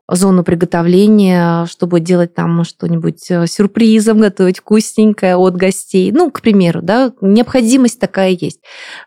зону 0.08 0.44
приготовления, 0.44 1.66
чтобы 1.66 2.00
делать 2.00 2.36
там 2.36 2.64
что-нибудь 2.64 3.30
э, 3.32 3.48
сюрпризом, 3.48 4.20
готовить 4.20 4.60
вкусненькое 4.60 5.36
от 5.36 5.56
гостей. 5.56 6.12
Ну, 6.12 6.30
к 6.30 6.42
примеру, 6.42 6.82
да, 6.84 7.12
необходимость 7.22 8.00
такая 8.00 8.32
есть. 8.32 8.62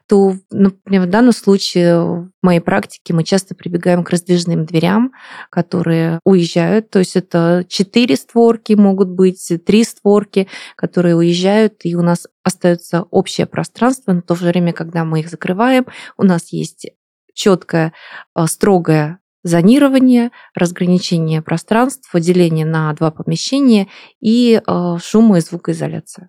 То, 0.08 0.34
например, 0.50 1.06
в 1.06 1.10
данном 1.10 1.32
случае 1.32 2.00
в 2.00 2.30
моей 2.42 2.60
практике 2.60 3.14
мы 3.14 3.22
часто 3.22 3.54
прибегаем 3.54 4.02
к 4.02 4.10
раздвижным 4.10 4.66
дверям, 4.66 5.12
которые 5.50 6.18
уезжают. 6.24 6.90
То 6.90 6.98
есть 6.98 7.14
это 7.14 7.64
четыре 7.68 8.16
створки 8.16 8.72
могут 8.72 9.08
быть, 9.08 9.52
три 9.64 9.84
створки, 9.84 10.48
которые 10.74 11.14
уезжают, 11.14 11.74
и 11.84 11.94
у 11.94 12.02
нас 12.02 12.26
остается 12.42 13.02
общее 13.10 13.46
пространство, 13.46 14.12
но 14.12 14.20
в 14.20 14.24
то 14.24 14.34
же 14.34 14.46
время, 14.46 14.72
когда 14.72 15.04
мы 15.04 15.20
их 15.20 15.28
закрываем, 15.28 15.86
у 16.16 16.24
нас 16.24 16.52
есть 16.52 16.88
четкое, 17.34 17.92
э, 18.34 18.46
строгое 18.46 19.20
зонирование, 19.42 20.30
разграничение 20.54 21.42
пространств, 21.42 22.10
деление 22.14 22.66
на 22.66 22.92
два 22.94 23.10
помещения 23.10 23.88
и 24.20 24.54
э, 24.54 24.60
шумо- 24.66 25.38
и 25.38 25.40
звукоизоляция. 25.40 26.28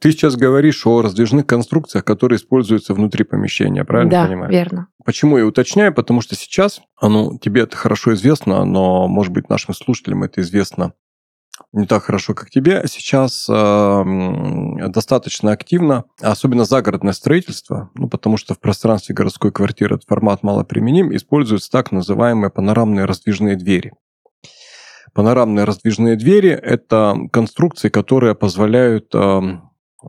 Ты 0.00 0.12
сейчас 0.12 0.36
говоришь 0.36 0.86
о 0.86 1.02
раздвижных 1.02 1.46
конструкциях, 1.46 2.04
которые 2.06 2.38
используются 2.38 2.94
внутри 2.94 3.24
помещения, 3.24 3.84
правильно 3.84 4.10
да, 4.10 4.26
понимаю? 4.26 4.50
Да, 4.50 4.56
верно. 4.56 4.86
Почему 5.04 5.36
я 5.36 5.46
уточняю? 5.46 5.92
Потому 5.92 6.22
что 6.22 6.34
сейчас, 6.36 6.80
ну, 7.02 7.38
тебе 7.38 7.62
это 7.62 7.76
хорошо 7.76 8.14
известно, 8.14 8.64
но, 8.64 9.08
может 9.08 9.32
быть, 9.32 9.50
нашим 9.50 9.74
слушателям 9.74 10.22
это 10.22 10.40
известно 10.40 10.94
не 11.72 11.86
так 11.86 12.04
хорошо, 12.04 12.34
как 12.34 12.50
тебе. 12.50 12.82
Сейчас 12.86 13.48
э, 13.48 14.04
достаточно 14.88 15.52
активно, 15.52 16.04
особенно 16.20 16.64
загородное 16.64 17.14
строительство, 17.14 17.90
ну, 17.94 18.08
потому 18.08 18.36
что 18.36 18.54
в 18.54 18.60
пространстве 18.60 19.14
городской 19.14 19.52
квартиры 19.52 19.96
этот 19.96 20.08
формат 20.08 20.42
мало 20.42 20.64
применим, 20.64 21.14
используются 21.14 21.70
так 21.70 21.90
называемые 21.90 22.50
панорамные 22.50 23.06
раздвижные 23.06 23.56
двери. 23.56 23.92
Панорамные 25.14 25.64
раздвижные 25.64 26.16
двери– 26.16 26.50
это 26.50 27.16
конструкции, 27.32 27.88
которые 27.88 28.34
позволяют 28.34 29.14
э, 29.14 29.40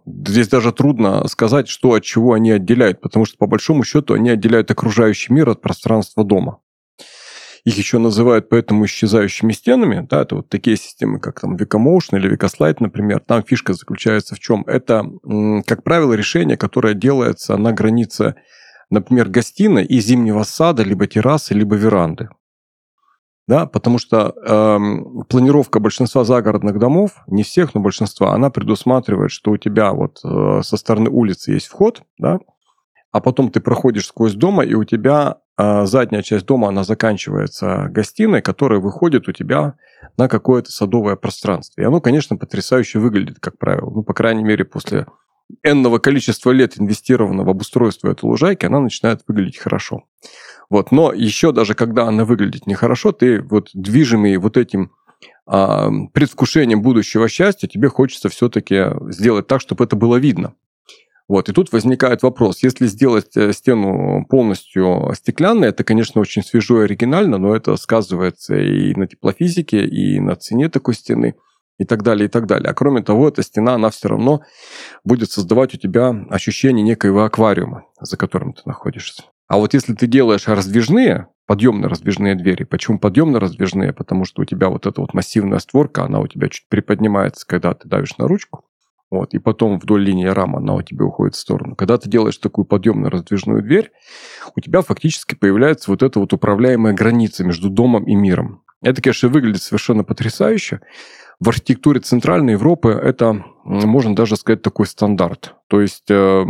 Здесь 0.05 0.48
даже 0.48 0.72
трудно 0.72 1.27
сказать, 1.27 1.67
что 1.67 1.93
от 1.93 2.03
чего 2.03 2.34
они 2.34 2.51
отделяют, 2.51 3.00
потому 3.01 3.25
что 3.25 3.38
по 3.38 3.46
большому 3.46 3.84
счету 3.84 4.15
они 4.15 4.29
отделяют 4.29 4.72
окружающий 4.72 5.32
мир 5.32 5.50
от 5.50 5.62
пространства 5.62 6.24
дома. 6.24 6.60
Их 7.65 7.77
еще 7.77 7.98
называют 7.98 8.50
поэтому 8.50 8.86
исчезающими 8.86 9.53
стенами. 9.53 10.05
Да, 10.10 10.24
это 10.24 10.36
вот 10.36 10.50
такие 10.50 10.75
системы, 10.75 11.20
как 11.20 11.39
там 11.39 11.55
Vicamotion 11.55 12.17
или 12.17 12.36
Vicaslide, 12.36 12.77
например. 12.79 13.22
Там 13.22 13.41
фишка 13.43 13.74
заключается 13.74 14.36
в 14.36 14.39
чем? 14.39 14.63
Это, 14.67 15.05
как 15.65 15.84
правило, 15.84 16.13
решение, 16.13 16.58
которое 16.58 16.93
делается 16.93 17.55
на 17.55 17.72
границе, 17.72 18.36
например, 18.89 19.29
гостиной 19.29 19.86
и 19.86 20.00
зимнего 20.01 20.43
сада, 20.43 20.84
либо 20.84 21.08
террасы, 21.08 21.53
либо 21.53 21.75
веранды. 21.75 22.29
Да, 23.46 23.65
потому 23.65 23.98
что 23.98 24.34
э, 24.46 25.24
планировка 25.27 25.79
большинства 25.79 26.24
загородных 26.24 26.79
домов, 26.79 27.12
не 27.27 27.43
всех, 27.43 27.74
но 27.74 27.82
большинства, 27.82 28.34
она 28.34 28.50
предусматривает, 28.50 29.32
что 29.32 29.51
у 29.51 29.58
тебя 29.58 29.91
вот 29.91 30.20
э, 30.24 30.62
со 30.63 30.77
стороны 30.77 31.10
улицы 31.10 31.51
есть 31.51 31.67
вход, 31.67 32.03
да, 32.17 32.39
а 33.13 33.22
потом 33.22 33.51
ты 33.51 33.62
проходишь 33.62 34.08
сквозь 34.08 34.34
дома, 34.34 34.65
и 34.65 34.74
у 34.74 34.84
тебя 34.84 35.38
э, 35.55 35.86
задняя 35.86 36.24
часть 36.24 36.48
дома, 36.48 36.70
она 36.70 36.84
заканчивается 36.84 37.88
гостиной, 37.91 38.41
которая 38.41 38.79
выходит 38.79 39.29
у 39.29 39.32
тебя 39.32 39.75
на 40.17 40.27
какое-то 40.27 40.72
садовое 40.72 41.15
пространство. 41.15 41.79
И 41.79 41.84
оно, 41.84 42.01
конечно, 42.01 42.38
потрясающе 42.38 42.98
выглядит, 42.98 43.38
как 43.39 43.60
правило. 43.60 43.91
Ну, 43.91 44.03
по 44.03 44.15
крайней 44.15 44.43
мере, 44.43 44.65
после 44.65 45.05
энного 45.62 46.00
количества 46.00 46.50
лет 46.50 46.79
инвестированного 46.79 47.46
в 47.46 47.50
обустройство 47.51 48.10
этой 48.10 48.25
лужайки, 48.25 48.65
она 48.65 48.79
начинает 48.79 49.22
выглядеть 49.27 49.60
хорошо. 49.60 50.05
Вот. 50.72 50.91
Но 50.91 51.13
еще 51.13 51.51
даже 51.51 51.75
когда 51.75 52.08
она 52.08 52.25
выглядит 52.25 52.65
нехорошо, 52.65 53.12
ты 53.12 53.43
вот 53.43 53.70
движимый 53.75 54.38
вот 54.38 54.58
этим 54.58 54.91
э, 55.46 55.89
предвкушением 56.13 56.82
будущего 56.82 57.29
счастья, 57.29 57.67
тебе 57.67 57.89
хочется 57.89 58.29
все-таки 58.29 58.86
сделать 59.12 59.46
так, 59.46 59.62
чтобы 59.62 59.84
это 59.84 59.96
было 59.96 60.15
видно. 60.15 60.55
Вот, 61.27 61.48
и 61.48 61.53
тут 61.53 61.72
возникает 61.72 62.22
вопрос, 62.22 62.63
если 62.63 62.86
сделать 62.86 63.36
э, 63.38 63.53
стену 63.53 64.25
полностью 64.30 65.12
стеклянной, 65.15 65.70
это, 65.70 65.84
конечно, 65.84 66.20
очень 66.20 66.44
свежо 66.44 66.82
и 66.82 66.86
оригинально, 66.86 67.38
но 67.38 67.56
это 67.56 67.77
сказывается 67.77 68.56
и 68.56 68.94
на 68.96 69.08
теплофизике, 69.08 69.86
и 69.86 70.20
на 70.20 70.36
цене 70.36 70.70
такой 70.70 70.96
стены, 70.96 71.36
и 71.80 71.86
так 71.86 72.03
далее, 72.03 72.25
и 72.25 72.30
так 72.30 72.46
далее. 72.46 72.70
А 72.70 72.74
кроме 72.74 73.01
того, 73.01 73.30
эта 73.30 73.42
стена, 73.42 73.75
она 73.75 73.89
все 73.89 74.10
равно 74.10 74.42
будет 75.03 75.32
создавать 75.32 75.74
у 75.74 75.77
тебя 75.77 76.10
ощущение 76.30 76.84
некоего 76.84 77.24
аквариума, 77.24 77.86
за 78.01 78.18
которым 78.18 78.53
ты 78.53 78.62
находишься. 78.65 79.24
А 79.48 79.58
вот 79.58 79.74
если 79.74 79.94
ты 79.94 80.08
делаешь 80.08 80.48
раздвижные, 80.48 81.27
подъемно 81.46 81.89
раздвижные 81.89 82.36
двери. 82.36 82.63
Почему 82.63 83.00
подъемно 83.00 83.39
раздвижные? 83.39 83.94
Потому 83.94 84.25
что 84.25 84.42
у 84.42 84.46
тебя 84.46 84.70
вот 84.70 84.86
эта 84.86 85.01
вот 85.01 85.13
массивная 85.13 85.60
створка, 85.60 86.03
она 86.03 86.20
у 86.20 86.27
тебя 86.27 86.50
чуть 86.50 86.68
приподнимается, 86.70 87.46
когда 87.46 87.74
ты 87.74 87.88
давишь 87.88 88.18
на 88.18 88.27
ручку. 88.27 88.65
Вот, 89.13 89.36
и 89.36 89.38
потом 89.38 89.77
вдоль 89.77 90.03
линии 90.03 90.25
рама 90.25 90.58
она 90.58 90.74
у 90.74 90.82
тебя 90.82 91.05
уходит 91.05 91.36
в 91.36 91.38
сторону. 91.38 91.75
Когда 91.75 92.00
ты 92.00 92.10
делаешь 92.10 92.36
такую 92.39 92.65
подъемную 92.65 93.12
раздвижную 93.12 93.62
дверь, 93.62 93.91
у 94.55 94.60
тебя 94.60 94.82
фактически 94.82 95.36
появляется 95.36 95.91
вот 95.91 96.01
эта 96.01 96.20
вот 96.20 96.34
управляемая 96.34 96.93
граница 96.93 97.43
между 97.43 97.70
домом 97.70 98.05
и 98.05 98.15
миром. 98.15 98.63
Это, 98.82 99.03
конечно, 99.03 99.29
выглядит 99.29 99.62
совершенно 99.62 100.03
потрясающе. 100.03 100.79
В 101.39 101.48
архитектуре 101.48 102.00
Центральной 102.00 102.53
Европы 102.53 102.89
это, 102.89 103.46
можно 103.63 104.15
даже 104.15 104.36
сказать, 104.36 104.63
такой 104.63 104.88
стандарт. 104.88 105.53
То 105.67 105.79
есть 105.79 106.10
э, 106.10 106.43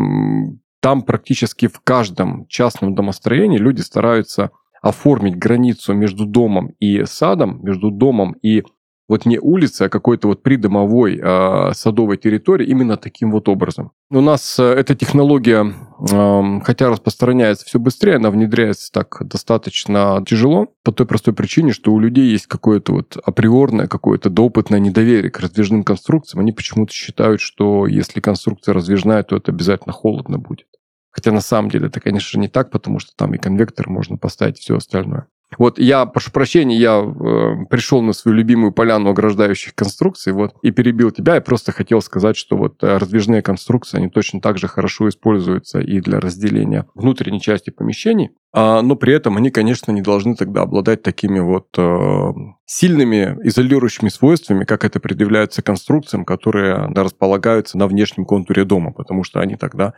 там 0.79 1.01
практически 1.01 1.67
в 1.67 1.81
каждом 1.81 2.47
частном 2.47 2.95
домостроении 2.95 3.57
люди 3.57 3.81
стараются 3.81 4.51
оформить 4.81 5.35
границу 5.35 5.93
между 5.93 6.25
домом 6.25 6.69
и 6.79 7.03
садом, 7.03 7.59
между 7.61 7.91
домом 7.91 8.37
и 8.41 8.63
вот 9.07 9.25
не 9.25 9.37
улицы, 9.39 9.83
а 9.83 9.89
какой-то 9.89 10.27
вот 10.27 10.43
придомовой 10.43 11.19
э, 11.21 11.73
садовой 11.73 12.17
территории 12.17 12.67
именно 12.67 12.97
таким 12.97 13.31
вот 13.31 13.49
образом. 13.49 13.91
У 14.09 14.21
нас 14.21 14.57
э, 14.59 14.63
эта 14.63 14.95
технология, 14.95 15.73
хотя 16.63 16.89
распространяется 16.89 17.65
все 17.65 17.79
быстрее, 17.79 18.15
она 18.15 18.31
внедряется 18.31 18.91
так 18.91 19.21
достаточно 19.25 20.23
тяжело, 20.25 20.67
по 20.83 20.91
той 20.91 21.05
простой 21.05 21.33
причине, 21.33 21.73
что 21.73 21.91
у 21.91 21.99
людей 21.99 22.31
есть 22.31 22.47
какое-то 22.47 22.93
вот 22.93 23.17
априорное, 23.23 23.87
какое-то 23.87 24.29
доопытное 24.29 24.79
недоверие 24.79 25.31
к 25.31 25.39
раздвижным 25.39 25.83
конструкциям. 25.83 26.41
Они 26.41 26.51
почему-то 26.51 26.93
считают, 26.93 27.41
что 27.41 27.87
если 27.87 28.19
конструкция 28.19 28.73
раздвижная, 28.73 29.23
то 29.23 29.35
это 29.35 29.51
обязательно 29.51 29.93
холодно 29.93 30.37
будет. 30.37 30.67
Хотя 31.11 31.31
на 31.31 31.41
самом 31.41 31.69
деле 31.69 31.87
это, 31.87 31.99
конечно, 31.99 32.39
не 32.39 32.47
так, 32.47 32.71
потому 32.71 32.99
что 32.99 33.11
там 33.15 33.33
и 33.35 33.37
конвектор 33.37 33.87
можно 33.87 34.17
поставить, 34.17 34.57
и 34.57 34.61
все 34.61 34.77
остальное. 34.77 35.27
Вот 35.57 35.79
я, 35.79 36.05
прошу 36.05 36.31
прощения, 36.31 36.77
я 36.77 36.99
э, 36.99 37.65
пришел 37.69 38.01
на 38.01 38.13
свою 38.13 38.37
любимую 38.37 38.71
поляну 38.71 39.09
ограждающих 39.09 39.75
конструкций 39.75 40.33
вот, 40.33 40.55
и 40.61 40.71
перебил 40.71 41.11
тебя. 41.11 41.35
Я 41.35 41.41
просто 41.41 41.71
хотел 41.71 42.01
сказать, 42.01 42.37
что 42.37 42.57
вот 42.57 42.83
э, 42.83 42.97
раздвижные 42.97 43.41
конструкции, 43.41 43.97
они 43.97 44.09
точно 44.09 44.41
так 44.41 44.57
же 44.57 44.67
хорошо 44.67 45.09
используются 45.09 45.79
и 45.79 45.99
для 45.99 46.19
разделения 46.19 46.85
внутренней 46.95 47.41
части 47.41 47.69
помещений, 47.69 48.31
но 48.53 48.95
при 48.95 49.13
этом 49.13 49.35
они, 49.37 49.49
конечно, 49.49 49.91
не 49.91 50.01
должны 50.01 50.35
тогда 50.35 50.61
обладать 50.61 51.01
такими 51.01 51.39
вот 51.39 51.67
э, 51.75 52.33
сильными 52.65 53.35
изолирующими 53.43 54.09
свойствами, 54.09 54.63
как 54.63 54.85
это 54.85 54.99
предъявляется 54.99 55.63
конструкциям, 55.63 56.23
которые 56.23 56.75
располагаются 56.93 57.79
на 57.79 57.87
внешнем 57.87 58.25
контуре 58.25 58.63
дома, 58.63 58.91
потому 58.91 59.23
что 59.23 59.39
они 59.39 59.55
тогда 59.55 59.93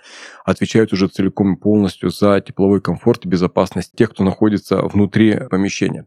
отвечают 0.46 0.94
уже 0.94 1.10
целиком 1.10 1.56
и 1.56 1.60
полностью 1.60 2.10
за 2.12 2.40
тепловой 2.40 2.80
комфорт 2.80 3.26
и 3.26 3.30
безопасность 3.30 3.92
тех, 3.94 4.12
кто 4.12 4.24
находится 4.24 4.78
внутри 4.84 5.38
помещения. 5.50 6.06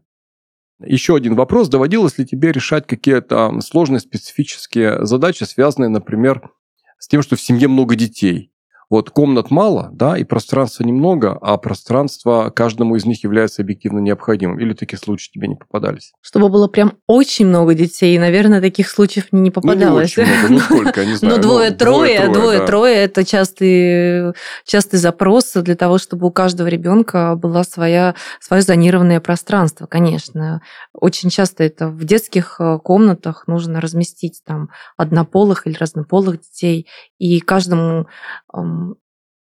Еще 0.83 1.15
один 1.15 1.35
вопрос. 1.35 1.69
Доводилось 1.69 2.17
ли 2.17 2.25
тебе 2.25 2.51
решать 2.51 2.87
какие-то 2.87 3.59
сложные 3.61 3.99
специфические 3.99 5.05
задачи, 5.05 5.43
связанные, 5.43 5.89
например, 5.89 6.49
с 6.97 7.07
тем, 7.07 7.21
что 7.21 7.35
в 7.35 7.41
семье 7.41 7.67
много 7.67 7.95
детей? 7.95 8.48
Вот 8.89 9.11
комнат 9.11 9.51
мало, 9.51 9.89
да, 9.91 10.17
и 10.17 10.23
пространства 10.23 10.83
немного, 10.83 11.37
а 11.41 11.57
пространство 11.57 12.49
каждому 12.49 12.95
из 12.95 13.05
них 13.05 13.23
является 13.23 13.61
объективно 13.61 13.99
необходимым. 13.99 14.59
Или 14.59 14.73
такие 14.73 14.97
случаи 14.97 15.29
тебе 15.31 15.47
не 15.47 15.55
попадались? 15.55 16.11
Чтобы 16.21 16.49
было 16.49 16.67
прям 16.67 16.93
очень 17.05 17.45
много 17.45 17.75
детей, 17.75 18.17
наверное, 18.17 18.61
таких 18.61 18.89
случаев 18.89 19.27
не 19.31 19.51
попадалось. 19.51 20.17
Ну, 20.17 20.23
не 20.23 20.29
очень 20.29 20.39
много, 20.39 20.53
ну 20.53 20.59
сколько, 20.59 21.05
не 21.05 21.15
знаю. 21.17 21.35
Ну, 21.35 21.41
двое-трое, 21.41 22.29
двое-трое– 22.29 22.95
это 22.97 23.23
частый, 23.23 24.33
частый 24.65 24.97
запрос 24.99 25.53
для 25.53 25.75
того, 25.75 25.99
чтобы 25.99 26.25
у 26.25 26.31
каждого 26.31 26.67
ребенка 26.67 27.35
было 27.35 27.61
своя, 27.61 28.15
свое 28.39 28.63
зонированное 28.63 29.19
пространство, 29.19 29.85
конечно. 29.85 30.61
Очень 30.93 31.29
часто 31.29 31.63
это 31.63 31.89
в 31.89 32.03
детских 32.05 32.55
э, 32.59 32.79
комнатах 32.83 33.43
нужно 33.45 33.81
разместить 33.81 34.41
там 34.43 34.69
однополых 34.97 35.67
или 35.67 35.75
разнополых 35.75 36.41
детей, 36.41 36.87
и 37.19 37.39
каждому 37.39 38.07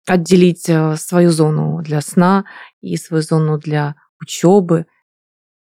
отделить 0.06 0.68
э, 0.68 0.96
свою 0.96 1.30
зону 1.30 1.82
для 1.82 2.00
сна 2.00 2.44
и 2.80 2.96
свою 2.96 3.22
зону 3.22 3.58
для 3.58 3.96
учебы, 4.20 4.86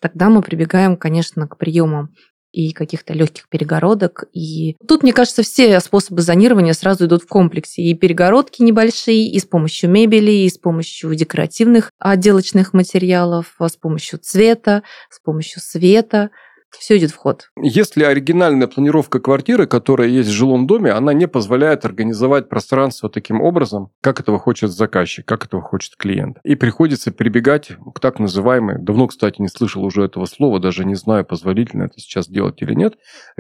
тогда 0.02 0.30
мы 0.30 0.42
прибегаем, 0.42 0.98
конечно, 0.98 1.48
к 1.48 1.58
приемам 1.58 2.14
и 2.52 2.72
каких-то 2.72 3.14
легких 3.14 3.50
перегородок. 3.50 4.26
И 4.34 4.76
тут, 4.88 5.04
мне 5.04 5.14
кажется, 5.14 5.44
все 5.44 5.80
способы 5.80 6.22
зонирования 6.22 6.74
сразу 6.74 7.06
идут 7.06 7.24
в 7.24 7.28
комплексе. 7.28 7.84
И 7.84 7.94
перегородки 7.94 8.62
небольшие, 8.62 9.30
и 9.30 9.40
с 9.40 9.46
помощью 9.46 9.90
мебели, 9.90 10.32
и 10.32 10.50
с 10.50 10.58
помощью 10.58 11.14
декоративных 11.14 11.92
отделочных 12.00 12.74
материалов, 12.74 13.56
с 13.60 13.76
помощью 13.76 14.20
цвета, 14.20 14.84
с 15.10 15.20
помощью 15.20 15.62
света– 15.62 16.30
все 16.72 16.98
идет 16.98 17.12
в 17.12 17.16
ход. 17.16 17.50
Если 17.62 18.04
оригинальная 18.04 18.68
планировка 18.68 19.20
квартиры, 19.20 19.68
которая 19.68 20.08
есть 20.08 20.30
в 20.30 20.34
жилом 20.34 20.68
доме, 20.68 20.92
она 20.92 21.14
не 21.14 21.28
позволяет 21.28 21.86
организовать 21.86 22.50
пространство 22.50 23.10
таким 23.10 23.42
образом, 23.42 23.92
как 24.02 24.20
этого 24.20 24.40
хочет 24.40 24.72
заказчик, 24.72 25.26
как 25.26 25.46
этого 25.46 25.62
хочет 25.62 25.96
клиент. 25.96 26.38
И 26.44 26.56
приходится 26.56 27.12
прибегать 27.12 27.72
к 27.96 28.00
так 28.00 28.20
называемой, 28.20 28.80
давно, 28.80 29.08
кстати, 29.08 29.42
не 29.42 29.48
слышал 29.48 29.84
уже 29.84 30.04
этого 30.04 30.26
слова, 30.26 30.60
даже 30.60 30.86
не 30.86 30.96
знаю, 30.96 31.26
позволительно 31.26 31.84
это 31.84 32.00
сейчас 32.00 32.28
делать 32.28 32.62
или 32.62 32.74
нет, 32.74 32.96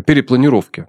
перепланировке. 0.06 0.88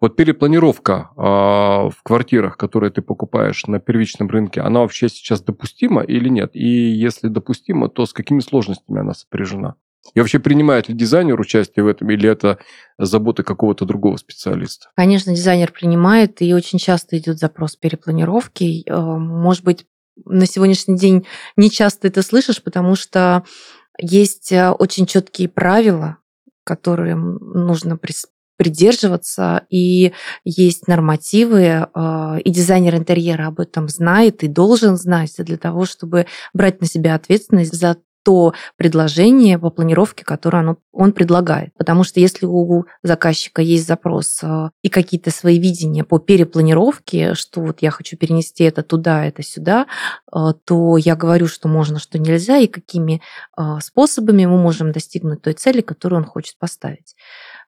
Вот 0.00 0.16
перепланировка 0.16 1.10
э, 1.16 1.20
в 1.20 1.96
квартирах, 2.02 2.56
которые 2.56 2.90
ты 2.90 3.02
покупаешь 3.02 3.66
на 3.66 3.80
первичном 3.80 4.28
рынке, 4.28 4.60
она 4.60 4.80
вообще 4.80 5.08
сейчас 5.08 5.42
допустима 5.42 6.02
или 6.02 6.28
нет? 6.28 6.50
И 6.54 6.66
если 6.66 7.28
допустима, 7.28 7.88
то 7.88 8.06
с 8.06 8.12
какими 8.12 8.40
сложностями 8.40 9.00
она 9.00 9.14
сопряжена? 9.14 9.74
И 10.14 10.20
вообще 10.20 10.38
принимает 10.38 10.88
ли 10.88 10.94
дизайнер 10.94 11.38
участие 11.38 11.84
в 11.84 11.88
этом, 11.88 12.10
или 12.10 12.28
это 12.28 12.58
забота 12.98 13.42
какого-то 13.42 13.84
другого 13.84 14.16
специалиста? 14.16 14.88
Конечно, 14.96 15.34
дизайнер 15.34 15.72
принимает, 15.72 16.40
и 16.42 16.54
очень 16.54 16.78
часто 16.78 17.18
идет 17.18 17.38
запрос 17.38 17.76
перепланировки. 17.76 18.84
Э, 18.86 18.96
может 18.96 19.64
быть, 19.64 19.86
на 20.24 20.46
сегодняшний 20.46 20.96
день 20.96 21.26
не 21.56 21.70
часто 21.70 22.08
это 22.08 22.22
слышишь, 22.22 22.62
потому 22.62 22.94
что 22.94 23.44
есть 24.00 24.52
э, 24.52 24.70
очень 24.70 25.06
четкие 25.06 25.48
правила, 25.48 26.18
которым 26.64 27.36
нужно 27.36 27.98
придерживаться, 28.56 29.66
и 29.70 30.12
есть 30.44 30.88
нормативы, 30.88 31.62
э, 31.62 32.40
и 32.44 32.50
дизайнер 32.50 32.96
интерьера 32.96 33.46
об 33.46 33.60
этом 33.60 33.88
знает 33.88 34.42
и 34.42 34.48
должен 34.48 34.96
знать 34.96 35.34
для 35.38 35.56
того, 35.56 35.84
чтобы 35.84 36.26
брать 36.52 36.80
на 36.80 36.86
себя 36.86 37.14
ответственность 37.14 37.74
за 37.74 37.96
то 38.24 38.52
предложение 38.76 39.58
по 39.58 39.70
планировке, 39.70 40.24
которое 40.24 40.58
оно, 40.58 40.76
он 40.92 41.12
предлагает. 41.12 41.72
Потому 41.76 42.04
что 42.04 42.20
если 42.20 42.46
у 42.46 42.84
заказчика 43.02 43.62
есть 43.62 43.86
запрос 43.86 44.40
э, 44.42 44.70
и 44.82 44.88
какие-то 44.88 45.30
свои 45.30 45.58
видения 45.58 46.04
по 46.04 46.18
перепланировке, 46.18 47.34
что 47.34 47.60
вот 47.60 47.82
я 47.82 47.90
хочу 47.90 48.16
перенести 48.16 48.64
это 48.64 48.82
туда, 48.82 49.24
это 49.24 49.42
сюда, 49.42 49.86
э, 50.32 50.38
то 50.64 50.96
я 50.96 51.16
говорю, 51.16 51.46
что 51.46 51.68
можно, 51.68 51.98
что 51.98 52.18
нельзя, 52.18 52.58
и 52.58 52.66
какими 52.66 53.22
э, 53.56 53.62
способами 53.80 54.46
мы 54.46 54.58
можем 54.58 54.92
достигнуть 54.92 55.42
той 55.42 55.54
цели, 55.54 55.80
которую 55.80 56.20
он 56.20 56.26
хочет 56.26 56.58
поставить. 56.58 57.14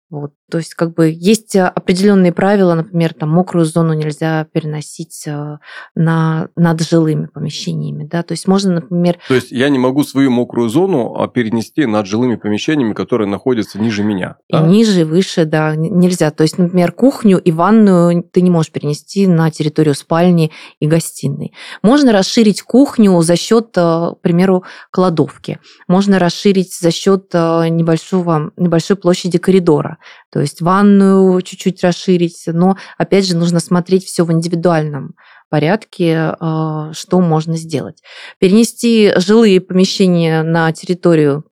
Вот. 0.09 0.31
То 0.49 0.59
есть 0.59 0.73
как 0.73 0.93
бы 0.93 1.13
есть 1.13 1.53
э, 1.55 1.63
определенные 1.63 2.31
правила, 2.31 2.73
например, 2.73 3.13
там 3.13 3.29
мокрую 3.29 3.65
зону 3.65 3.91
нельзя 3.91 4.45
переносить 4.53 5.27
э, 5.27 5.57
на, 5.95 6.47
над 6.55 6.81
жилыми 6.81 7.25
помещениями. 7.25 8.05
Да? 8.05 8.23
То 8.23 8.31
есть 8.31 8.47
можно, 8.47 8.75
например... 8.75 9.17
То 9.27 9.35
есть 9.35 9.51
я 9.51 9.67
не 9.67 9.77
могу 9.77 10.03
свою 10.03 10.31
мокрую 10.31 10.69
зону 10.69 11.15
а, 11.15 11.27
перенести 11.27 11.85
над 11.85 12.07
жилыми 12.07 12.35
помещениями, 12.35 12.93
которые 12.93 13.27
находятся 13.27 13.79
ниже 13.79 14.03
меня. 14.05 14.37
И 14.47 14.53
да? 14.53 14.61
ниже, 14.65 15.03
выше, 15.03 15.43
да, 15.43 15.75
нельзя. 15.75 16.31
То 16.31 16.43
есть, 16.43 16.57
например, 16.57 16.93
кухню 16.93 17.37
и 17.37 17.51
ванную 17.51 18.23
ты 18.23 18.39
не 18.39 18.49
можешь 18.49 18.71
перенести 18.71 19.27
на 19.27 19.51
территорию 19.51 19.93
спальни 19.93 20.53
и 20.79 20.87
гостиной. 20.87 21.51
Можно 21.83 22.13
расширить 22.13 22.61
кухню 22.61 23.21
за 23.21 23.35
счет, 23.35 23.71
э, 23.75 23.81
к 23.81 24.17
примеру, 24.21 24.63
кладовки. 24.89 25.59
Можно 25.89 26.17
расширить 26.17 26.73
за 26.73 26.91
счет 26.91 27.33
небольшого, 27.33 28.53
небольшой 28.55 28.95
площади 28.95 29.37
коридора 29.37 29.96
то 30.31 30.39
есть 30.39 30.61
ванную 30.61 31.41
чуть-чуть 31.41 31.83
расширить, 31.83 32.43
но 32.47 32.77
опять 32.97 33.27
же 33.27 33.35
нужно 33.35 33.59
смотреть 33.59 34.05
все 34.05 34.23
в 34.23 34.31
индивидуальном 34.31 35.15
порядке, 35.49 36.35
а, 36.39 36.91
что 36.93 37.21
можно 37.21 37.55
сделать. 37.55 38.01
Перенести 38.39 39.13
жилые 39.17 39.61
помещения 39.61 40.43
на 40.43 40.71
территорию 40.71 41.45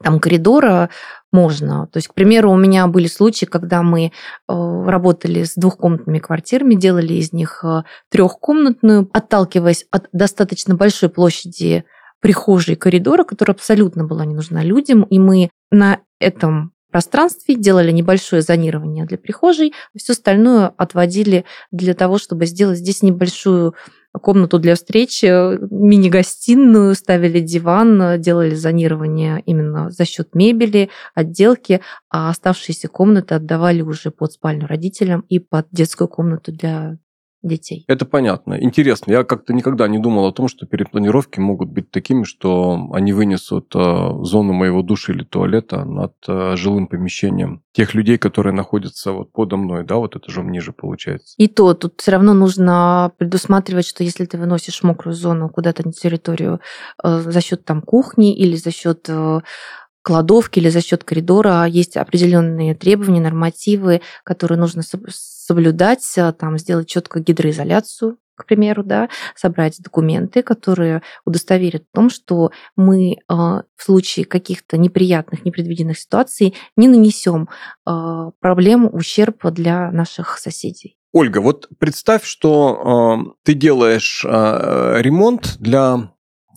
там 0.00 0.20
коридора 0.20 0.90
можно. 1.32 1.86
То 1.88 1.98
есть, 1.98 2.08
к 2.08 2.14
примеру, 2.14 2.52
у 2.52 2.56
меня 2.56 2.86
были 2.86 3.06
случаи, 3.06 3.46
когда 3.46 3.82
мы 3.82 4.12
а, 4.46 4.84
работали 4.84 5.44
с 5.44 5.54
двухкомнатными 5.54 6.18
квартирами, 6.18 6.74
делали 6.74 7.14
из 7.14 7.32
них 7.32 7.64
а, 7.64 7.84
трехкомнатную, 8.10 9.08
отталкиваясь 9.12 9.86
от 9.90 10.08
достаточно 10.12 10.74
большой 10.74 11.08
площади 11.08 11.84
прихожей 12.20 12.76
коридора, 12.76 13.24
которая 13.24 13.54
абсолютно 13.54 14.04
была 14.04 14.24
не 14.24 14.34
нужна 14.34 14.62
людям, 14.62 15.02
и 15.02 15.18
мы 15.18 15.50
на 15.70 15.98
этом 16.20 16.71
пространстве, 16.92 17.56
делали 17.56 17.90
небольшое 17.90 18.42
зонирование 18.42 19.04
для 19.06 19.18
прихожей, 19.18 19.74
все 19.96 20.12
остальное 20.12 20.68
отводили 20.68 21.44
для 21.72 21.94
того, 21.94 22.18
чтобы 22.18 22.46
сделать 22.46 22.78
здесь 22.78 23.02
небольшую 23.02 23.74
комнату 24.12 24.58
для 24.58 24.74
встречи, 24.74 25.26
мини-гостиную, 25.72 26.94
ставили 26.94 27.40
диван, 27.40 28.20
делали 28.20 28.54
зонирование 28.54 29.42
именно 29.46 29.90
за 29.90 30.04
счет 30.04 30.34
мебели, 30.34 30.90
отделки, 31.14 31.80
а 32.10 32.30
оставшиеся 32.30 32.88
комнаты 32.88 33.34
отдавали 33.34 33.80
уже 33.80 34.10
под 34.10 34.32
спальню 34.32 34.66
родителям 34.66 35.24
и 35.28 35.38
под 35.38 35.66
детскую 35.72 36.08
комнату 36.08 36.52
для 36.52 36.98
детей. 37.42 37.84
Это 37.88 38.06
понятно. 38.06 38.54
Интересно. 38.60 39.10
Я 39.10 39.24
как-то 39.24 39.52
никогда 39.52 39.88
не 39.88 39.98
думал 39.98 40.26
о 40.26 40.32
том, 40.32 40.48
что 40.48 40.66
перепланировки 40.66 41.40
могут 41.40 41.70
быть 41.70 41.90
такими, 41.90 42.24
что 42.24 42.88
они 42.92 43.12
вынесут 43.12 43.74
э, 43.74 43.78
зону 44.22 44.52
моего 44.52 44.82
души 44.82 45.12
или 45.12 45.24
туалета 45.24 45.84
над 45.84 46.14
э, 46.28 46.56
жилым 46.56 46.86
помещением 46.86 47.62
тех 47.72 47.94
людей, 47.94 48.18
которые 48.18 48.52
находятся 48.52 49.12
вот 49.12 49.32
подо 49.32 49.56
мной, 49.56 49.84
да, 49.84 49.96
вот 49.96 50.14
этажом 50.16 50.52
ниже 50.52 50.72
получается. 50.72 51.34
И 51.38 51.48
то, 51.48 51.74
тут 51.74 51.94
все 52.00 52.12
равно 52.12 52.34
нужно 52.34 53.12
предусматривать, 53.18 53.86
что 53.86 54.04
если 54.04 54.24
ты 54.24 54.38
выносишь 54.38 54.82
мокрую 54.82 55.14
зону 55.14 55.48
куда-то 55.48 55.86
на 55.86 55.92
территорию 55.92 56.60
э, 57.02 57.18
за 57.18 57.40
счет 57.40 57.64
там 57.64 57.82
кухни 57.82 58.34
или 58.36 58.56
за 58.56 58.70
счет 58.70 59.08
кладовки 60.02 60.58
или 60.58 60.68
за 60.68 60.80
счет 60.80 61.04
коридора 61.04 61.64
есть 61.64 61.96
определенные 61.96 62.74
требования, 62.74 63.20
нормативы, 63.20 64.02
которые 64.24 64.58
нужно 64.58 64.82
соблюдать, 65.08 66.04
там, 66.38 66.58
сделать 66.58 66.88
четко 66.88 67.20
гидроизоляцию, 67.20 68.18
к 68.34 68.46
примеру, 68.46 68.82
да, 68.82 69.08
собрать 69.36 69.80
документы, 69.80 70.42
которые 70.42 71.02
удостоверят 71.24 71.84
в 71.84 71.94
том, 71.94 72.10
что 72.10 72.50
мы 72.76 73.18
в 73.28 73.64
случае 73.78 74.24
каких-то 74.24 74.78
неприятных, 74.78 75.44
непредвиденных 75.44 75.98
ситуаций 75.98 76.54
не 76.76 76.88
нанесем 76.88 77.48
проблему, 77.84 78.90
ущерб 78.90 79.44
для 79.52 79.90
наших 79.92 80.38
соседей. 80.38 80.96
Ольга, 81.12 81.40
вот 81.40 81.68
представь, 81.78 82.24
что 82.24 83.26
э, 83.28 83.32
ты 83.44 83.52
делаешь 83.52 84.24
э, 84.26 84.96
ремонт 85.02 85.58
для 85.58 86.10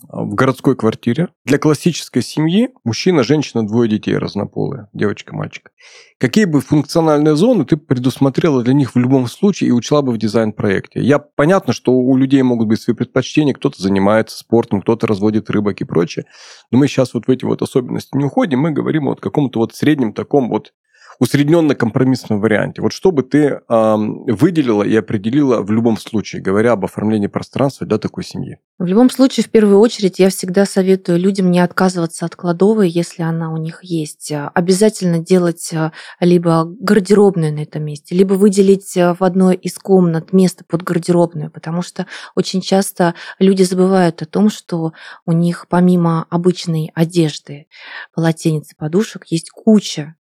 в 0.08 0.34
городской 0.34 0.76
квартире 0.76 1.28
для 1.44 1.58
классической 1.58 2.22
семьи 2.22 2.70
мужчина, 2.84 3.22
женщина, 3.22 3.66
двое 3.66 3.88
детей 3.88 4.16
разнополые, 4.16 4.88
девочка, 4.92 5.34
мальчик. 5.34 5.70
Какие 6.18 6.44
бы 6.44 6.60
функциональные 6.60 7.36
зоны 7.36 7.64
ты 7.64 7.76
предусмотрела 7.76 8.62
для 8.62 8.74
них 8.74 8.94
в 8.94 8.98
любом 8.98 9.26
случае 9.26 9.68
и 9.68 9.72
учла 9.72 10.02
бы 10.02 10.12
в 10.12 10.18
дизайн-проекте? 10.18 11.00
Я 11.00 11.18
понятно, 11.18 11.72
что 11.72 11.92
у 11.92 12.16
людей 12.16 12.42
могут 12.42 12.68
быть 12.68 12.80
свои 12.80 12.96
предпочтения, 12.96 13.54
кто-то 13.54 13.82
занимается 13.82 14.38
спортом, 14.38 14.80
кто-то 14.80 15.06
разводит 15.06 15.50
рыбок 15.50 15.80
и 15.80 15.84
прочее, 15.84 16.26
но 16.70 16.78
мы 16.78 16.88
сейчас 16.88 17.14
вот 17.14 17.26
в 17.26 17.30
эти 17.30 17.44
вот 17.44 17.62
особенности 17.62 18.16
не 18.16 18.24
уходим, 18.24 18.60
мы 18.60 18.70
говорим 18.70 19.08
о 19.08 19.16
каком-то 19.16 19.58
вот 19.58 19.74
среднем 19.74 20.12
таком 20.12 20.48
вот 20.48 20.72
усредненно-компромиссном 21.18 22.40
варианте. 22.40 22.82
Вот 22.82 22.92
что 22.92 23.10
бы 23.10 23.22
ты 23.22 23.38
э, 23.38 23.60
выделила 23.68 24.82
и 24.82 24.94
определила 24.96 25.62
в 25.62 25.70
любом 25.70 25.96
случае, 25.96 26.42
говоря 26.42 26.72
об 26.72 26.84
оформлении 26.84 27.26
пространства 27.26 27.86
для 27.86 27.98
такой 27.98 28.24
семьи? 28.24 28.58
В 28.78 28.84
любом 28.84 29.08
случае, 29.08 29.44
в 29.44 29.50
первую 29.50 29.78
очередь, 29.78 30.18
я 30.18 30.28
всегда 30.28 30.66
советую 30.66 31.18
людям 31.18 31.50
не 31.50 31.60
отказываться 31.60 32.26
от 32.26 32.36
кладовой, 32.36 32.90
если 32.90 33.22
она 33.22 33.50
у 33.50 33.56
них 33.56 33.80
есть. 33.82 34.30
Обязательно 34.54 35.18
делать 35.18 35.72
а, 35.72 35.92
либо 36.20 36.64
гардеробную 36.80 37.54
на 37.54 37.60
этом 37.60 37.84
месте, 37.84 38.14
либо 38.14 38.34
выделить 38.34 38.96
а, 38.98 39.14
в 39.14 39.22
одной 39.22 39.56
из 39.56 39.78
комнат 39.78 40.34
место 40.34 40.64
под 40.68 40.82
гардеробную, 40.82 41.50
потому 41.50 41.80
что 41.80 42.06
очень 42.34 42.60
часто 42.60 43.14
люди 43.38 43.62
забывают 43.62 44.20
о 44.20 44.26
том, 44.26 44.50
что 44.50 44.92
у 45.24 45.32
них 45.32 45.66
помимо 45.70 46.26
обычной 46.28 46.92
одежды, 46.94 47.68
полотенец 48.14 48.72
и 48.72 48.76
подушек 48.76 49.24
есть 49.28 49.50
куча 49.50 50.16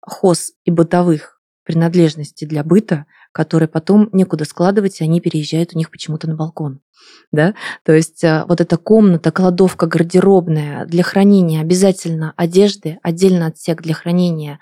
хоз 0.00 0.52
и 0.64 0.70
бытовых 0.70 1.40
принадлежностей 1.64 2.46
для 2.46 2.64
быта, 2.64 3.06
которые 3.32 3.68
потом 3.68 4.08
некуда 4.12 4.44
складывать, 4.44 5.00
и 5.00 5.04
они 5.04 5.20
переезжают 5.20 5.74
у 5.74 5.78
них 5.78 5.90
почему-то 5.90 6.28
на 6.28 6.34
балкон. 6.34 6.80
Да? 7.30 7.54
То 7.84 7.92
есть 7.92 8.24
э, 8.24 8.44
вот 8.48 8.60
эта 8.60 8.76
комната, 8.78 9.30
кладовка 9.30 9.86
гардеробная 9.86 10.86
для 10.86 11.02
хранения 11.02 11.60
обязательно 11.60 12.32
одежды, 12.36 12.98
отдельно 13.02 13.46
отсек 13.46 13.82
для 13.82 13.94
хранения 13.94 14.60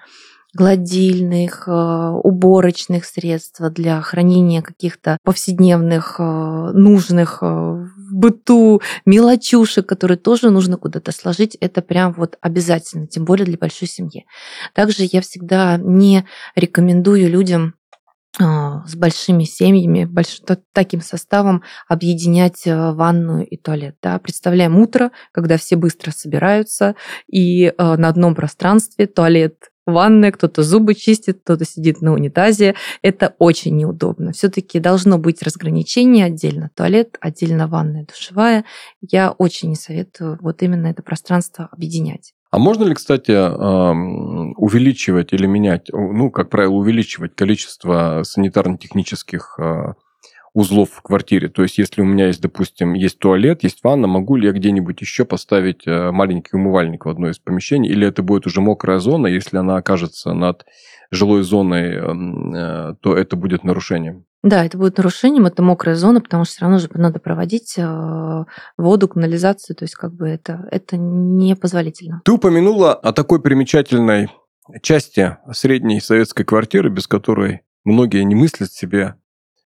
гладильных, 0.54 1.64
э, 1.66 1.70
уборочных 1.70 3.04
средств 3.04 3.61
для 3.61 4.00
хранения 4.00 4.62
каких-то 4.62 5.18
повседневных, 5.22 6.16
э, 6.18 6.22
нужных 6.22 7.38
э, 7.42 7.46
в 7.46 8.14
быту 8.14 8.80
мелочушек, 9.04 9.87
которые 9.87 10.16
тоже 10.16 10.50
нужно 10.50 10.76
куда-то 10.76 11.12
сложить. 11.12 11.56
Это 11.56 11.82
прям 11.82 12.12
вот 12.14 12.38
обязательно, 12.40 13.06
тем 13.06 13.24
более 13.24 13.44
для 13.44 13.59
большой 13.59 13.88
семьи. 13.88 14.26
Также 14.74 15.06
я 15.11 15.20
всегда 15.20 15.76
не 15.76 16.26
рекомендую 16.54 17.28
людям 17.28 17.74
с 18.38 18.94
большими 18.94 19.44
семьями, 19.44 20.04
больш... 20.04 20.42
таким 20.74 21.00
составом 21.00 21.62
объединять 21.88 22.64
ванную 22.66 23.46
и 23.46 23.56
туалет. 23.56 23.96
Да? 24.02 24.18
Представляем 24.18 24.78
утро, 24.78 25.11
когда 25.32 25.56
все 25.56 25.76
быстро 25.76 26.11
собираются, 26.11 26.96
и 27.32 27.72
на 27.78 28.09
одном 28.09 28.35
пространстве 28.35 29.06
туалет 29.06 29.70
ванная, 29.87 30.33
кто-то 30.33 30.62
зубы 30.62 30.94
чистит, 30.94 31.40
кто-то 31.42 31.64
сидит 31.64 32.03
на 32.03 32.12
унитазе. 32.12 32.75
Это 33.03 33.35
очень 33.38 33.77
неудобно. 33.77 34.33
Все-таки 34.33 34.81
должно 34.81 35.18
быть 35.18 35.42
разграничение 35.42 36.27
отдельно 36.27 36.70
туалет, 36.75 37.16
отдельно 37.20 37.68
ванная, 37.68 38.05
душевая. 38.05 38.64
Я 39.01 39.31
очень 39.31 39.70
не 39.70 39.77
советую 39.77 40.38
вот 40.40 40.62
именно 40.62 40.88
это 40.88 41.03
пространство 41.03 41.68
объединять. 41.70 42.33
А 42.51 42.59
можно 42.59 42.85
ли, 42.85 42.94
кстати, 42.94 43.33
увеличивать 43.33 45.33
или 45.33 45.46
менять, 45.46 45.88
ну, 45.92 46.31
как 46.31 46.49
правило, 46.49 46.72
увеличивать 46.72 47.35
количество 47.35 48.22
санитарно-технических 48.22 49.59
а, 49.59 49.94
узлов 50.57 50.88
в 50.90 51.03
квартире. 51.03 51.51
То 51.51 51.62
есть, 51.62 51.77
если 51.77 52.01
у 52.01 52.07
меня 52.07 52.29
есть, 52.29 52.40
допустим, 52.40 52.95
есть 52.95 53.19
туалет, 53.19 53.62
есть 53.62 53.85
ванна, 53.85 54.07
могу 54.07 54.37
ли 54.37 54.47
я 54.47 54.55
где-нибудь 54.55 55.03
еще 55.03 55.27
поставить 55.27 55.87
э, 55.87 56.11
маленький 56.11 56.57
умывальник 56.57 57.05
в 57.05 57.11
одно 57.11 57.29
из 57.29 57.38
помещений, 57.38 57.90
или 57.90 58.09
это 58.09 58.23
будет 58.23 58.47
уже 58.47 58.62
мокрая 58.62 58.99
зона, 58.99 59.27
если 59.27 59.59
она 59.59 59.77
окажется 59.77 60.33
над 60.33 60.64
жилой 61.11 61.42
зоной, 61.42 61.97
эм, 61.97 62.55
э, 62.55 62.95
то 63.03 63.14
это 63.14 63.37
будет 63.37 63.64
нарушением? 63.64 64.25
Да, 64.42 64.64
это 64.64 64.79
будет 64.79 64.97
нарушением, 64.97 65.45
это 65.45 65.62
мокрая 65.62 65.95
зона, 65.95 66.23
потому 66.23 66.45
что 66.45 66.55
все 66.55 66.62
равно 66.62 66.79
же 66.79 66.88
надо 66.95 67.21
проводить 67.21 67.75
э, 67.77 68.45
воду, 68.79 69.09
канализацию, 69.09 69.77
то 69.77 69.85
есть 69.85 69.95
как 69.95 70.14
бы 70.14 70.27
это, 70.27 70.66
это 70.71 70.97
непозволительно. 70.97 72.23
Ты 72.25 72.33
упомянула 72.33 72.95
о 72.95 73.12
такой 73.12 73.42
примечательной 73.42 74.31
части 74.81 75.37
средней 75.53 76.01
советской 76.01 76.45
квартиры, 76.45 76.88
без 76.88 77.07
которой 77.07 77.61
многие 77.85 78.23
не 78.25 78.35
мыслят 78.35 78.73
себе 78.73 79.16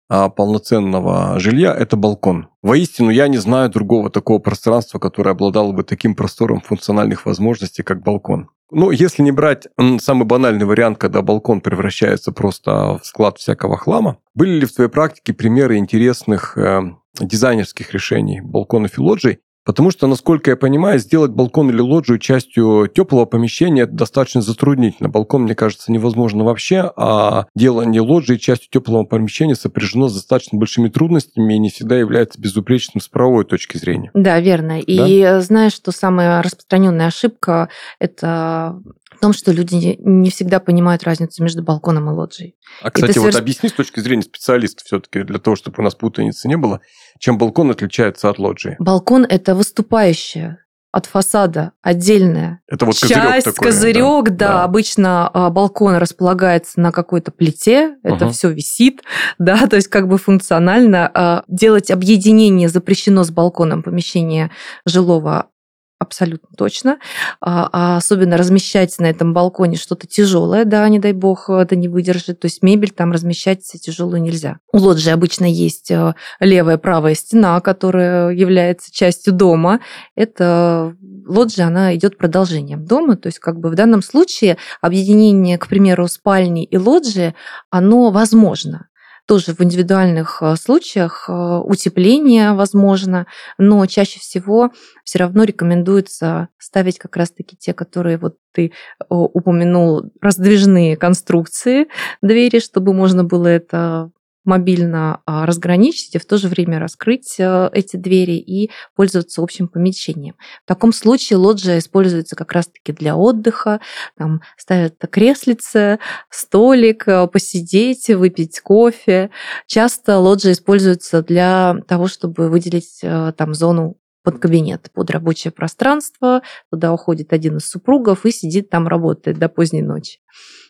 полноценного 0.09 1.39
жилья– 1.39 1.75
это 1.79 1.97
балкон. 1.97 2.49
Воистину, 2.63 3.11
я 3.11 3.29
не 3.29 3.39
знаю 3.39 3.71
другого 3.71 4.11
такого 4.11 4.39
пространства, 4.39 4.99
которое 4.99 5.31
обладало 5.31 5.73
бы 5.73 5.83
таким 5.83 6.15
простором 6.15 6.61
функциональных 6.61 7.27
возможностей, 7.27 7.83
как 7.83 8.03
балкон. 8.03 8.49
Ну, 8.71 8.91
если 8.91 9.23
не 9.23 9.31
брать 9.31 9.69
самый 10.01 10.25
банальный 10.25 10.67
вариант, 10.67 10.99
когда 10.99 11.23
балкон 11.23 11.61
превращается 11.61 12.33
просто 12.33 12.99
в 13.01 13.07
склад 13.07 13.39
всякого 13.39 13.77
хлама, 13.77 14.19
были 14.35 14.59
ли 14.59 14.67
в 14.67 14.75
твоей 14.75 14.91
практике 14.91 15.33
примеры 15.33 15.77
интересных 15.77 16.59
э, 16.59 16.81
дизайнерских 17.21 17.93
решений 17.93 18.41
балконов 18.41 18.99
и 18.99 19.01
лоджий, 19.01 19.39
Потому 19.67 19.91
что, 19.91 20.07
насколько 20.07 20.51
я 20.51 20.57
понимаю, 20.57 21.01
сделать 21.01 21.33
балкон 21.33 21.71
или 21.71 21.81
лоджию 21.81 22.21
частью 22.21 22.89
теплого 22.95 23.25
помещения 23.25 23.83
это 23.83 23.93
достаточно 23.93 24.41
затруднительно. 24.41 25.09
Балкон, 25.09 25.43
мне 25.43 25.57
кажется, 25.57 25.91
невозможно 25.91 26.45
вообще, 26.45 26.93
а 26.97 27.47
делание 27.57 28.01
лоджии 28.01 28.37
частью 28.37 28.71
теплого 28.71 29.03
помещения 29.03 29.57
сопряжено 29.57 30.09
с 30.09 30.15
достаточно 30.15 30.57
большими 30.57 30.89
трудностями 30.89 31.55
и 31.55 31.59
не 31.59 31.71
всегда 31.71 31.99
является 31.99 32.41
безупречным 32.41 33.01
с 33.01 33.09
правовой 33.09 33.45
точки 33.45 33.77
зрения. 33.77 34.13
Да, 34.15 34.39
верно. 34.39 34.79
И 34.79 35.23
да? 35.23 35.41
знаешь, 35.41 35.73
что 35.73 35.91
самая 35.91 36.43
распространенная 36.43 37.09
ошибка– 37.09 37.69
это 37.99 38.81
в 39.17 39.21
том, 39.21 39.33
что 39.33 39.53
люди 39.53 39.97
не 39.99 40.31
всегда 40.31 40.61
понимают 40.61 41.05
разницу 41.05 41.43
между 41.43 41.63
балконом 41.63 42.11
и 42.11 42.13
лоджией. 42.13 42.55
А, 42.83 42.91
кстати, 42.91 43.13
Это 43.13 43.21
вот 43.21 43.33
соверш... 43.33 43.43
объясни 43.43 43.69
с 43.69 43.73
точки 43.73 44.01
зрения 44.01 44.23
специалиста 44.23 44.85
все-таки, 44.85 45.23
для 45.23 45.39
того, 45.39 45.57
чтобы 45.57 45.77
у 45.79 45.83
нас 45.83 45.95
путаницы 45.95 46.49
не 46.49 46.57
было, 46.57 46.81
чем 47.19 47.39
балкон 47.39 47.71
отличается 47.71 48.29
от 48.29 48.39
лоджии? 48.39 48.77
Балкон– 48.79 49.27
это 49.29 49.55
выступающая 49.55 50.67
от 50.97 51.05
фасада 51.05 51.73
отдельная 51.83 52.63
это 52.67 52.87
вот 52.87 52.95
часть, 52.95 53.13
козырек, 53.13 53.45
такой, 53.45 53.67
козырек 53.67 54.25
да, 54.25 54.31
да, 54.31 54.49
да. 54.49 54.65
Обычно 54.65 55.29
а, 55.29 55.51
балкон 55.51 55.97
располагается 55.97 56.81
на 56.81 56.91
какой-то 56.91 57.33
плите, 57.33 57.97
это 58.03 58.25
угу. 58.27 58.33
все 58.33 58.51
висит, 58.51 59.03
да, 59.39 59.67
то 59.67 59.77
есть 59.77 59.89
как 59.89 60.09
бы 60.09 60.17
функционально 60.17 61.11
а, 61.13 61.45
делать 61.49 61.91
объединение 61.91 62.71
запрещено 62.71 63.25
с 63.25 63.31
балконом 63.31 63.83
помещения 63.83 64.51
жилого 64.87 65.51
Абсолютно 65.99 66.51
точно. 66.59 66.99
А, 67.41 67.71
а 67.73 67.97
особенно 67.97 68.37
размещать 68.37 68.99
на 68.99 69.07
этом 69.07 69.33
балконе 69.33 69.79
что-то 69.79 70.07
тяжелое, 70.07 70.67
да, 70.67 70.87
не 70.91 70.99
дай 70.99 71.13
бог, 71.13 71.49
это 71.49 71.75
не 71.75 71.89
выдержит. 71.89 72.39
То 72.39 72.47
есть 72.47 72.63
мебель 72.63 72.91
там 72.91 73.13
размещать 73.13 73.63
тяжелую 73.63 74.21
нельзя. 74.21 74.59
У 74.73 74.79
лоджии 74.79 75.11
обычно 75.11 75.47
есть 75.47 75.91
э, 75.91 76.15
левая, 76.39 76.77
правая 76.77 77.15
стена, 77.15 77.59
которая 77.63 78.31
является 78.31 78.93
частью 78.93 79.33
дома. 79.33 79.81
Это 80.15 80.95
лоджия, 81.27 81.67
она 81.67 81.95
идет 81.95 82.19
продолжением 82.19 82.85
дома. 82.85 83.17
То 83.17 83.29
есть 83.29 83.39
как 83.39 83.59
бы 83.59 83.71
в 83.71 83.75
данном 83.75 84.03
случае 84.03 84.59
объединение, 84.83 85.57
к 85.57 85.67
примеру, 85.67 86.09
спальни 86.09 86.65
и 86.65 86.77
лоджии, 86.77 87.35
оно 87.71 88.11
возможно 88.11 88.89
тоже 89.27 89.53
в 89.53 89.61
индивидуальных 89.61 90.39
э, 90.41 90.57
случаях 90.57 91.27
э, 91.29 91.33
утепление 91.33 92.53
возможно, 92.53 93.27
но 93.59 93.85
чаще 93.87 94.21
всего 94.21 94.71
все 95.05 95.19
равно 95.19 95.45
рекомендуется 95.45 96.49
ставить 96.59 96.99
как 96.99 97.17
раз-таки 97.17 97.57
те, 97.57 97.75
которые 97.75 98.19
вот 98.19 98.37
ты 98.53 98.67
э, 98.67 98.71
упомянул, 99.09 100.11
раздвижные 100.21 100.97
конструкции 100.97 101.89
двери, 102.23 102.61
чтобы 102.61 102.95
можно 102.95 103.25
было 103.25 103.49
это 103.49 104.11
мобильно 104.47 105.21
а, 105.27 105.45
разграничить 105.45 106.15
и 106.15 106.19
в 106.19 106.25
то 106.25 106.39
же 106.39 106.49
время 106.49 106.79
раскрыть 106.79 107.37
э, 107.39 107.69
эти 107.73 107.97
двери 107.97 108.37
и 108.37 108.71
пользоваться 108.95 109.43
общим 109.43 109.69
помещением. 109.69 110.37
В 110.65 110.69
таком 110.69 110.93
случае 110.93 111.39
лоджия 111.39 111.79
используется 111.79 112.37
как 112.37 112.53
раз-таки 112.53 112.93
для 112.93 113.17
отдыха, 113.17 113.81
там 114.17 114.41
ставят 114.57 114.95
креслице, 115.11 115.99
столик, 116.31 117.07
э, 117.09 117.27
посидеть, 117.27 118.09
выпить 118.09 118.61
кофе. 118.61 119.31
Часто 119.67 120.19
лоджия 120.19 120.53
используется 120.53 121.23
для 121.23 121.77
того, 121.89 122.07
чтобы 122.07 122.49
выделить 122.49 123.01
э, 123.03 123.33
там 123.37 123.53
зону 123.53 123.97
под 124.23 124.41
кабинет, 124.41 124.91
под 124.93 125.11
рабочее 125.11 125.53
пространство. 125.53 126.43
Туда 126.71 126.93
уходит 126.93 127.33
один 127.33 127.59
из 127.59 127.69
супругов 127.69 128.27
и 128.27 128.33
сидит 128.33 128.71
там, 128.71 128.89
работает 128.89 129.39
до 129.39 129.49
поздней 129.49 129.83
ночи. 129.83 130.19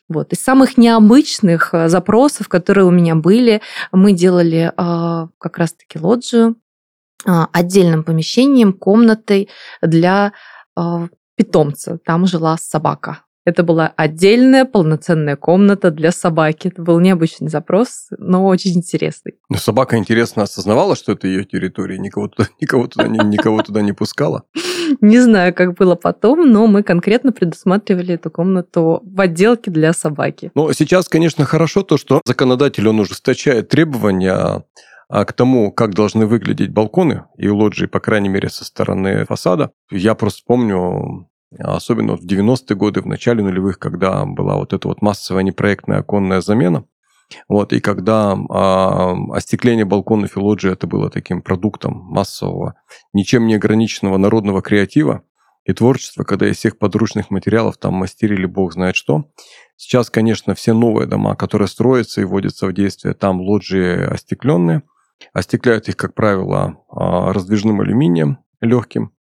Вот. 0.09 0.33
Из 0.33 0.40
самых 0.40 0.79
необычных 0.79 1.71
э, 1.73 1.88
запросов, 1.88 2.49
которые 2.49 2.85
у 2.85 2.90
меня 2.90 3.14
были, 3.14 3.61
мы 3.92 4.12
делали 4.12 4.73
э, 4.77 5.29
как 5.38 5.59
раз-таки 5.59 5.99
лоджию 5.99 6.57
э, 7.27 7.31
отдельным 7.53 8.05
помещением, 8.05 8.73
комнатой 8.73 9.49
для 9.81 10.33
питомца. 11.37 11.99
Там 12.05 12.27
жила 12.27 12.59
собака. 12.59 13.23
Это 13.47 13.62
была 13.62 13.95
отдельная 13.97 14.66
полноценная 14.66 15.37
комната 15.37 15.90
для 15.90 16.12
собаки. 16.12 16.69
Это 16.69 16.83
был 16.83 17.01
необычный 17.01 17.49
запрос, 17.49 18.09
но 18.19 18.45
очень 18.45 18.73
интересный. 18.77 19.37
Но 19.49 19.57
собака, 19.57 19.97
интересно, 19.97 20.42
осознавала, 20.42 20.97
что 20.97 21.12
это 21.12 21.29
ее 21.29 21.45
территория, 21.45 21.97
никого 21.97 22.29
туда, 22.29 22.49
никого 22.61 22.88
туда, 22.88 23.07
никого 23.07 23.62
туда 23.62 23.81
не 23.81 23.92
пускала? 23.92 24.42
Не 25.01 25.18
знаю, 25.20 25.55
как 25.55 25.75
было 25.75 25.94
потом, 25.94 26.51
но 26.51 26.66
мы 26.66 26.83
конкретно 26.83 27.33
предусматривали 27.33 28.14
эту 28.14 28.31
комнату 28.31 29.03
в 29.05 29.20
отделке 29.20 29.70
для 29.70 29.92
собаки. 29.92 30.51
Ну, 30.55 30.72
сейчас, 30.72 31.09
конечно, 31.09 31.44
хорошо 31.44 31.83
то, 31.83 31.96
что 31.96 32.20
законодатель, 32.25 32.88
он 32.88 33.01
ужесточает 33.01 33.68
требования 33.68 34.64
а, 35.09 35.25
к 35.25 35.33
тому, 35.33 35.72
как 35.72 35.94
должны 35.94 36.27
выглядеть 36.27 36.70
балконы 36.70 37.25
и 37.38 37.49
лоджии, 37.49 37.87
по 37.87 38.01
крайней 38.01 38.29
мере, 38.29 38.49
со 38.49 38.64
стороны 38.64 39.25
фасада. 39.25 39.70
Я 39.90 40.14
просто 40.14 40.42
помню, 40.46 41.29
особенно 41.59 42.16
в 42.16 42.25
90-е 42.25 42.77
годы, 42.77 43.01
в 43.01 43.07
начале 43.07 43.42
нулевых, 43.42 43.79
когда 43.79 44.25
была 44.25 44.57
вот 44.57 44.72
эта 44.72 44.88
вот 44.88 45.03
массовая 45.03 45.42
непроектная 45.42 45.99
оконная 45.99 46.40
замена, 46.40 46.85
вот, 47.49 47.73
и 47.73 47.81
когда 47.81 48.37
а, 48.51 49.15
остекление 49.33 49.85
балконов 49.85 50.37
и 50.37 50.41
лоджии 50.41 50.73
это 50.73 50.87
было 50.87 51.11
таким 51.11 51.43
продуктом 51.43 51.95
массового, 51.95 52.75
ничем 53.12 53.47
не 53.47 53.55
ограниченного 53.55 54.17
народного 54.17 54.62
креатива 54.62 55.23
и 55.65 55.73
творчества, 55.73 56.23
когда 56.23 56.49
из 56.49 56.57
всех 56.57 56.79
подручных 56.79 57.31
материалов 57.31 57.77
там 57.79 57.95
мастерили 57.95 58.47
бог 58.47 58.73
знает 58.73 58.95
что. 58.95 59.31
Сейчас, 59.77 60.11
конечно, 60.11 60.55
все 60.55 60.73
новые 60.73 61.07
дома, 61.07 61.35
которые 61.35 61.69
строятся 61.69 62.21
и 62.21 62.25
вводятся 62.25 62.67
в 62.67 62.73
действие, 62.73 63.15
там 63.15 63.41
лоджии 63.41 64.05
остекленные. 64.05 64.83
Остекляют 65.33 65.89
их, 65.89 65.97
как 65.97 66.15
правило, 66.15 66.79
а, 66.89 67.33
раздвижным 67.33 67.81
алюминием 67.81 68.39
легким. 68.61 69.16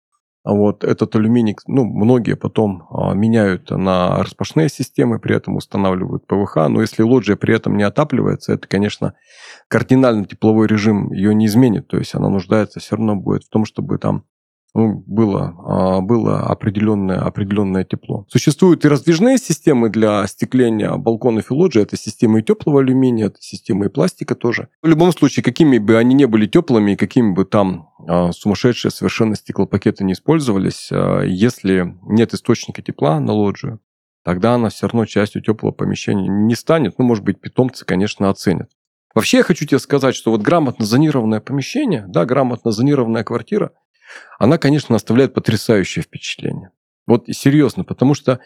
Вот 0.46 0.84
этот 0.84 1.16
алюминий, 1.16 1.56
ну, 1.66 1.86
многие 1.86 2.36
потом 2.36 2.88
а, 2.92 3.16
меняют 3.16 3.72
на 3.72 4.18
распашные 4.18 4.70
системы, 4.70 5.18
при 5.18 5.36
этом 5.36 5.56
устанавливают 5.56 6.28
ПВХ. 6.28 6.68
Но 6.70 6.82
если 6.82 7.02
лоджия 7.02 7.36
при 7.36 7.56
этом 7.56 7.76
не 7.78 7.84
отапливается, 7.84 8.54
это, 8.54 8.68
конечно, 8.68 9.16
кардинально 9.68 10.26
тепловой 10.26 10.68
режим 10.68 11.12
ее 11.12 11.34
не 11.34 11.48
изменит. 11.48 11.88
То 11.88 11.98
есть 11.98 12.14
она 12.14 12.30
нуждается 12.30 12.80
все 12.80 12.96
равно 12.96 13.16
будет 13.16 13.44
в 13.44 13.50
том, 13.50 13.66
чтобы 13.66 13.98
там 13.98 14.26
ну, 14.76 15.04
было, 15.08 15.56
а, 15.66 16.02
было 16.02 16.42
определенное, 16.42 17.20
определенное 17.20 17.86
тепло. 17.86 18.26
Существуют 18.28 18.84
и 18.84 18.90
раздвижные 18.90 19.38
системы 19.38 19.90
для 19.90 20.20
остекления 20.20 20.94
балконов 20.98 21.50
и 21.50 21.54
лоджий. 21.54 21.84
Это 21.84 21.96
системы 21.96 22.42
и 22.42 22.44
теплого 22.44 22.82
алюминия, 22.82 23.28
это 23.28 23.38
системы 23.40 23.86
и 23.86 23.90
пластика 23.90 24.36
тоже. 24.36 24.68
В 24.84 24.88
любом 24.88 25.14
случае, 25.14 25.44
какими 25.44 25.78
бы 25.78 25.96
они 25.96 26.14
не 26.14 26.26
были 26.26 26.46
теплыми, 26.46 26.96
какими 26.96 27.34
бы 27.34 27.46
там 27.46 27.90
а, 28.06 28.34
сумасшедшие 28.34 28.92
совершенно 28.92 29.36
стеклопакеты 29.36 30.04
не 30.04 30.12
использовались, 30.12 30.90
а, 30.92 31.22
если 31.22 31.96
нет 32.04 32.34
источника 32.34 32.82
тепла 32.82 33.22
на 33.22 33.32
лоджию, 33.32 33.80
тогда 34.26 34.56
она 34.56 34.68
все 34.68 34.88
равно 34.88 35.06
частью 35.06 35.42
теплого 35.42 35.72
помещения 35.72 36.28
не 36.28 36.54
станет. 36.54 36.96
Ну, 37.00 37.06
может 37.06 37.24
быть, 37.24 37.40
питомцы, 37.40 37.86
конечно, 37.86 38.30
оценят. 38.30 38.72
Вообще, 39.14 39.38
я 39.38 39.44
хочу 39.44 39.66
тебе 39.66 39.80
сказать, 39.80 40.16
что 40.16 40.32
вот 40.32 40.42
грамотно 40.42 40.84
зонированное 40.84 41.40
помещение, 41.40 42.04
да, 42.10 42.26
грамотно 42.26 42.72
зонированная 42.72 43.24
квартира– 43.24 43.72
она, 44.40 44.58
конечно, 44.58 44.96
оставляет 44.96 45.34
потрясающее 45.34 46.04
впечатление. 46.04 46.72
Вот 47.08 47.26
серьезно, 47.30 47.84
потому 47.84 48.16
что 48.16 48.32
э, 48.34 48.38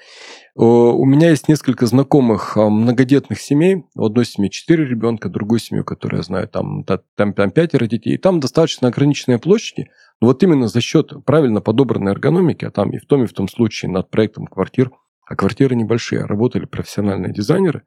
у 0.55 1.05
меня 1.05 1.29
есть 1.29 1.47
несколько 1.47 1.85
знакомых 1.85 2.57
э, 2.57 2.61
многодетных 2.67 3.39
семей. 3.39 3.85
В 3.95 4.03
одной 4.03 4.25
семье 4.25 4.49
четыре 4.49 4.85
ребенка, 4.85 5.29
другой 5.29 5.61
семье, 5.61 5.85
которую 5.85 6.19
я 6.19 6.23
знаю, 6.23 6.47
там, 6.49 6.83
там, 6.83 7.33
там 7.33 7.51
пятеро 7.51 7.87
детей. 7.87 8.15
И 8.15 8.17
там 8.17 8.41
достаточно 8.41 8.89
ограниченные 8.89 9.39
площади. 9.39 9.89
Но 10.19 10.27
вот 10.27 10.43
именно 10.43 10.67
за 10.67 10.81
счет 10.81 11.13
правильно 11.25 11.61
подобранной 11.61 12.11
эргономики, 12.11 12.65
а 12.65 12.71
там 12.71 12.89
и 12.91 12.97
в 12.97 13.05
том, 13.05 13.23
и 13.23 13.27
в 13.27 13.33
том 13.33 13.47
случае 13.47 13.91
над 13.91 14.09
проектом 14.09 14.45
квартир, 14.45 14.91
а 15.25 15.35
квартиры 15.37 15.75
небольшие, 15.75 16.25
работали 16.25 16.65
профессиональные 16.65 17.31
дизайнеры, 17.31 17.83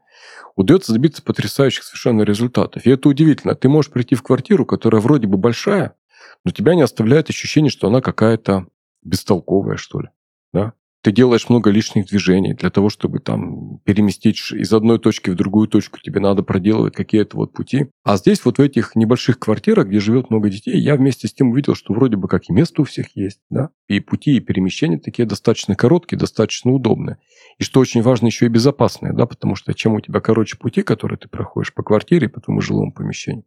удается 0.57 0.93
добиться 0.93 1.23
потрясающих 1.23 1.83
совершенно 1.83 2.23
результатов. 2.23 2.87
И 2.87 2.91
это 2.91 3.11
удивительно. 3.11 3.55
Ты 3.55 3.69
можешь 3.69 3.91
прийти 3.91 4.15
в 4.15 4.23
квартиру, 4.23 4.65
которая 4.65 5.03
вроде 5.03 5.27
бы 5.27 5.37
большая, 5.37 5.97
но 6.45 6.51
тебя 6.51 6.75
не 6.75 6.83
оставляет 6.83 7.31
ощущение, 7.31 7.71
что 7.71 7.89
она 7.89 8.01
какая-то 8.01 8.67
бестолковая, 9.03 9.77
что 9.77 10.01
ли. 10.01 10.09
Да? 10.53 10.75
Ты 11.03 11.11
делаешь 11.11 11.49
много 11.49 11.71
лишних 11.71 12.07
движений 12.07 12.55
для 12.55 12.71
того, 12.71 12.89
чтобы 12.89 13.19
там 13.19 13.79
переместить 13.81 14.39
из 14.53 14.73
одной 14.73 15.01
точки 15.01 15.31
в 15.31 15.35
другую 15.35 15.67
точку. 15.67 15.99
Тебе 16.01 16.21
надо 16.21 16.45
проделывать 16.45 16.95
какие-то 16.95 17.37
вот 17.37 17.53
пути. 17.53 17.89
А 18.05 18.17
здесь 18.17 18.45
вот 18.45 18.59
в 18.59 18.61
этих 18.61 18.95
небольших 18.95 19.41
квартирах, 19.41 19.89
где 19.89 19.99
живет 19.99 20.31
много 20.31 20.49
детей, 20.49 20.79
я 20.79 20.95
вместе 20.95 21.27
с 21.27 21.35
тем 21.35 21.51
увидел, 21.51 21.75
что 21.75 21.93
вроде 21.93 22.17
бы 22.17 22.29
как 22.29 22.49
и 22.49 22.53
место 22.53 22.83
у 22.83 22.85
всех 22.85 23.17
есть, 23.17 23.41
да, 23.51 23.71
и 23.89 23.99
пути, 23.99 24.37
и 24.37 24.41
перемещения 24.41 24.99
такие 24.99 25.27
достаточно 25.27 25.75
короткие, 25.75 26.21
достаточно 26.21 26.71
удобные. 26.71 27.19
И 27.59 27.65
что 27.65 27.81
очень 27.81 28.03
важно, 28.03 28.27
еще 28.27 28.47
и 28.47 28.49
безопасные, 28.49 29.13
да, 29.13 29.27
потому 29.27 29.57
что 29.57 29.75
чем 29.75 29.95
у 29.95 30.01
тебя 30.01 30.21
короче 30.21 30.57
пути, 30.57 30.83
которые 30.83 31.19
ты 31.19 31.29
проходишь 31.29 31.75
по 31.75 31.83
квартире, 31.83 32.29
по 32.29 32.41
твоему 32.41 32.61
жилому 32.61 32.93
помещению, 32.93 33.45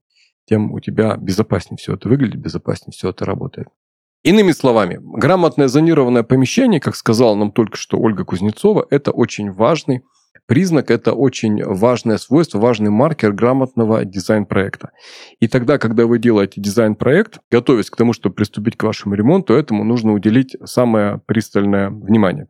тем 0.47 0.71
у 0.71 0.79
тебя 0.79 1.17
безопаснее 1.17 1.77
все 1.77 1.93
это 1.95 2.09
выглядит, 2.09 2.39
безопаснее 2.39 2.93
все 2.93 3.09
это 3.09 3.25
работает. 3.25 3.67
Иными 4.23 4.53
словами, 4.53 4.99
грамотное 5.01 5.67
зонированное 5.67 6.23
помещение, 6.23 6.79
как 6.79 6.95
сказала 6.95 7.35
нам 7.35 7.51
только 7.51 7.77
что 7.77 7.99
Ольга 7.99 8.25
Кузнецова, 8.25 8.87
это 8.89 9.11
очень 9.11 9.51
важный 9.51 10.01
признак, 10.47 10.91
это 10.91 11.13
очень 11.13 11.63
важное 11.63 12.17
свойство, 12.17 12.59
важный 12.59 12.89
маркер 12.89 13.33
грамотного 13.33 14.05
дизайн-проекта. 14.05 14.91
И 15.39 15.47
тогда, 15.47 15.77
когда 15.77 16.05
вы 16.05 16.19
делаете 16.19 16.61
дизайн-проект, 16.61 17.39
готовясь 17.51 17.89
к 17.89 17.95
тому, 17.95 18.13
чтобы 18.13 18.35
приступить 18.35 18.77
к 18.77 18.83
вашему 18.83 19.15
ремонту, 19.15 19.53
этому 19.53 19.83
нужно 19.83 20.13
уделить 20.13 20.55
самое 20.63 21.21
пристальное 21.25 21.89
внимание. 21.89 22.47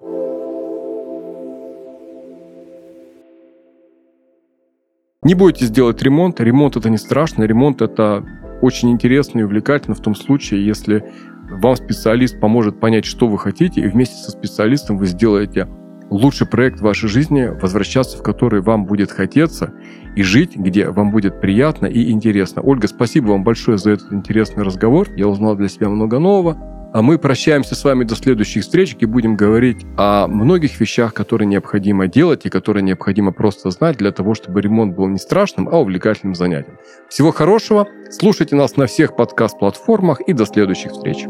Не 5.25 5.33
бойтесь 5.33 5.71
делать 5.71 6.03
ремонт. 6.03 6.39
Ремонт 6.39 6.77
это 6.77 6.88
не 6.91 6.97
страшно. 6.97 7.45
Ремонт 7.45 7.81
это 7.81 8.23
очень 8.61 8.91
интересно 8.91 9.39
и 9.39 9.41
увлекательно 9.41 9.95
в 9.95 9.99
том 9.99 10.13
случае, 10.13 10.63
если 10.63 11.03
вам 11.49 11.75
специалист 11.75 12.39
поможет 12.39 12.79
понять, 12.79 13.05
что 13.05 13.27
вы 13.27 13.39
хотите, 13.39 13.81
и 13.81 13.88
вместе 13.88 14.17
со 14.17 14.29
специалистом 14.29 14.99
вы 14.99 15.07
сделаете 15.07 15.67
лучший 16.11 16.45
проект 16.45 16.79
вашей 16.79 17.09
жизни, 17.09 17.45
возвращаться 17.59 18.19
в 18.19 18.21
который 18.21 18.61
вам 18.61 18.85
будет 18.85 19.11
хотеться, 19.11 19.73
и 20.15 20.21
жить, 20.21 20.55
где 20.55 20.89
вам 20.89 21.09
будет 21.09 21.41
приятно 21.41 21.88
и 21.88 22.11
интересно. 22.11 22.61
Ольга, 22.61 22.88
спасибо 22.88 23.29
вам 23.29 23.43
большое 23.43 23.79
за 23.79 23.93
этот 23.93 24.13
интересный 24.13 24.63
разговор. 24.63 25.09
Я 25.15 25.27
узнал 25.27 25.55
для 25.55 25.69
себя 25.69 25.89
много 25.89 26.19
нового. 26.19 26.74
А 26.95 27.01
мы 27.01 27.17
прощаемся 27.17 27.75
с 27.75 27.84
вами 27.84 28.05
до 28.05 28.15
следующих 28.15 28.63
встреч 28.63 28.95
и 28.97 29.05
будем 29.05 29.36
говорить 29.36 29.86
о 29.97 30.27
многих 30.27 30.79
вещах, 30.79 31.13
которые 31.13 31.45
необходимо 31.45 32.08
делать 32.08 32.45
и 32.45 32.49
которые 32.49 32.84
необходимо 32.84 33.34
просто 33.34 33.69
знать 33.69 33.97
для 33.97 34.13
того, 34.13 34.34
чтобы 34.34 34.62
ремонт 34.62 34.95
был 34.95 35.08
не 35.10 35.17
страшным, 35.17 35.67
а 35.67 35.77
увлекательным 35.77 36.36
занятием. 36.36 36.77
Всего 37.10 37.34
хорошего, 37.34 37.86
слушайте 38.12 38.55
нас 38.55 38.77
на 38.77 38.86
всех 38.86 39.17
подкаст-платформах 39.17 40.21
и 40.21 40.31
до 40.31 40.45
следующих 40.45 40.93
встреч. 40.93 41.25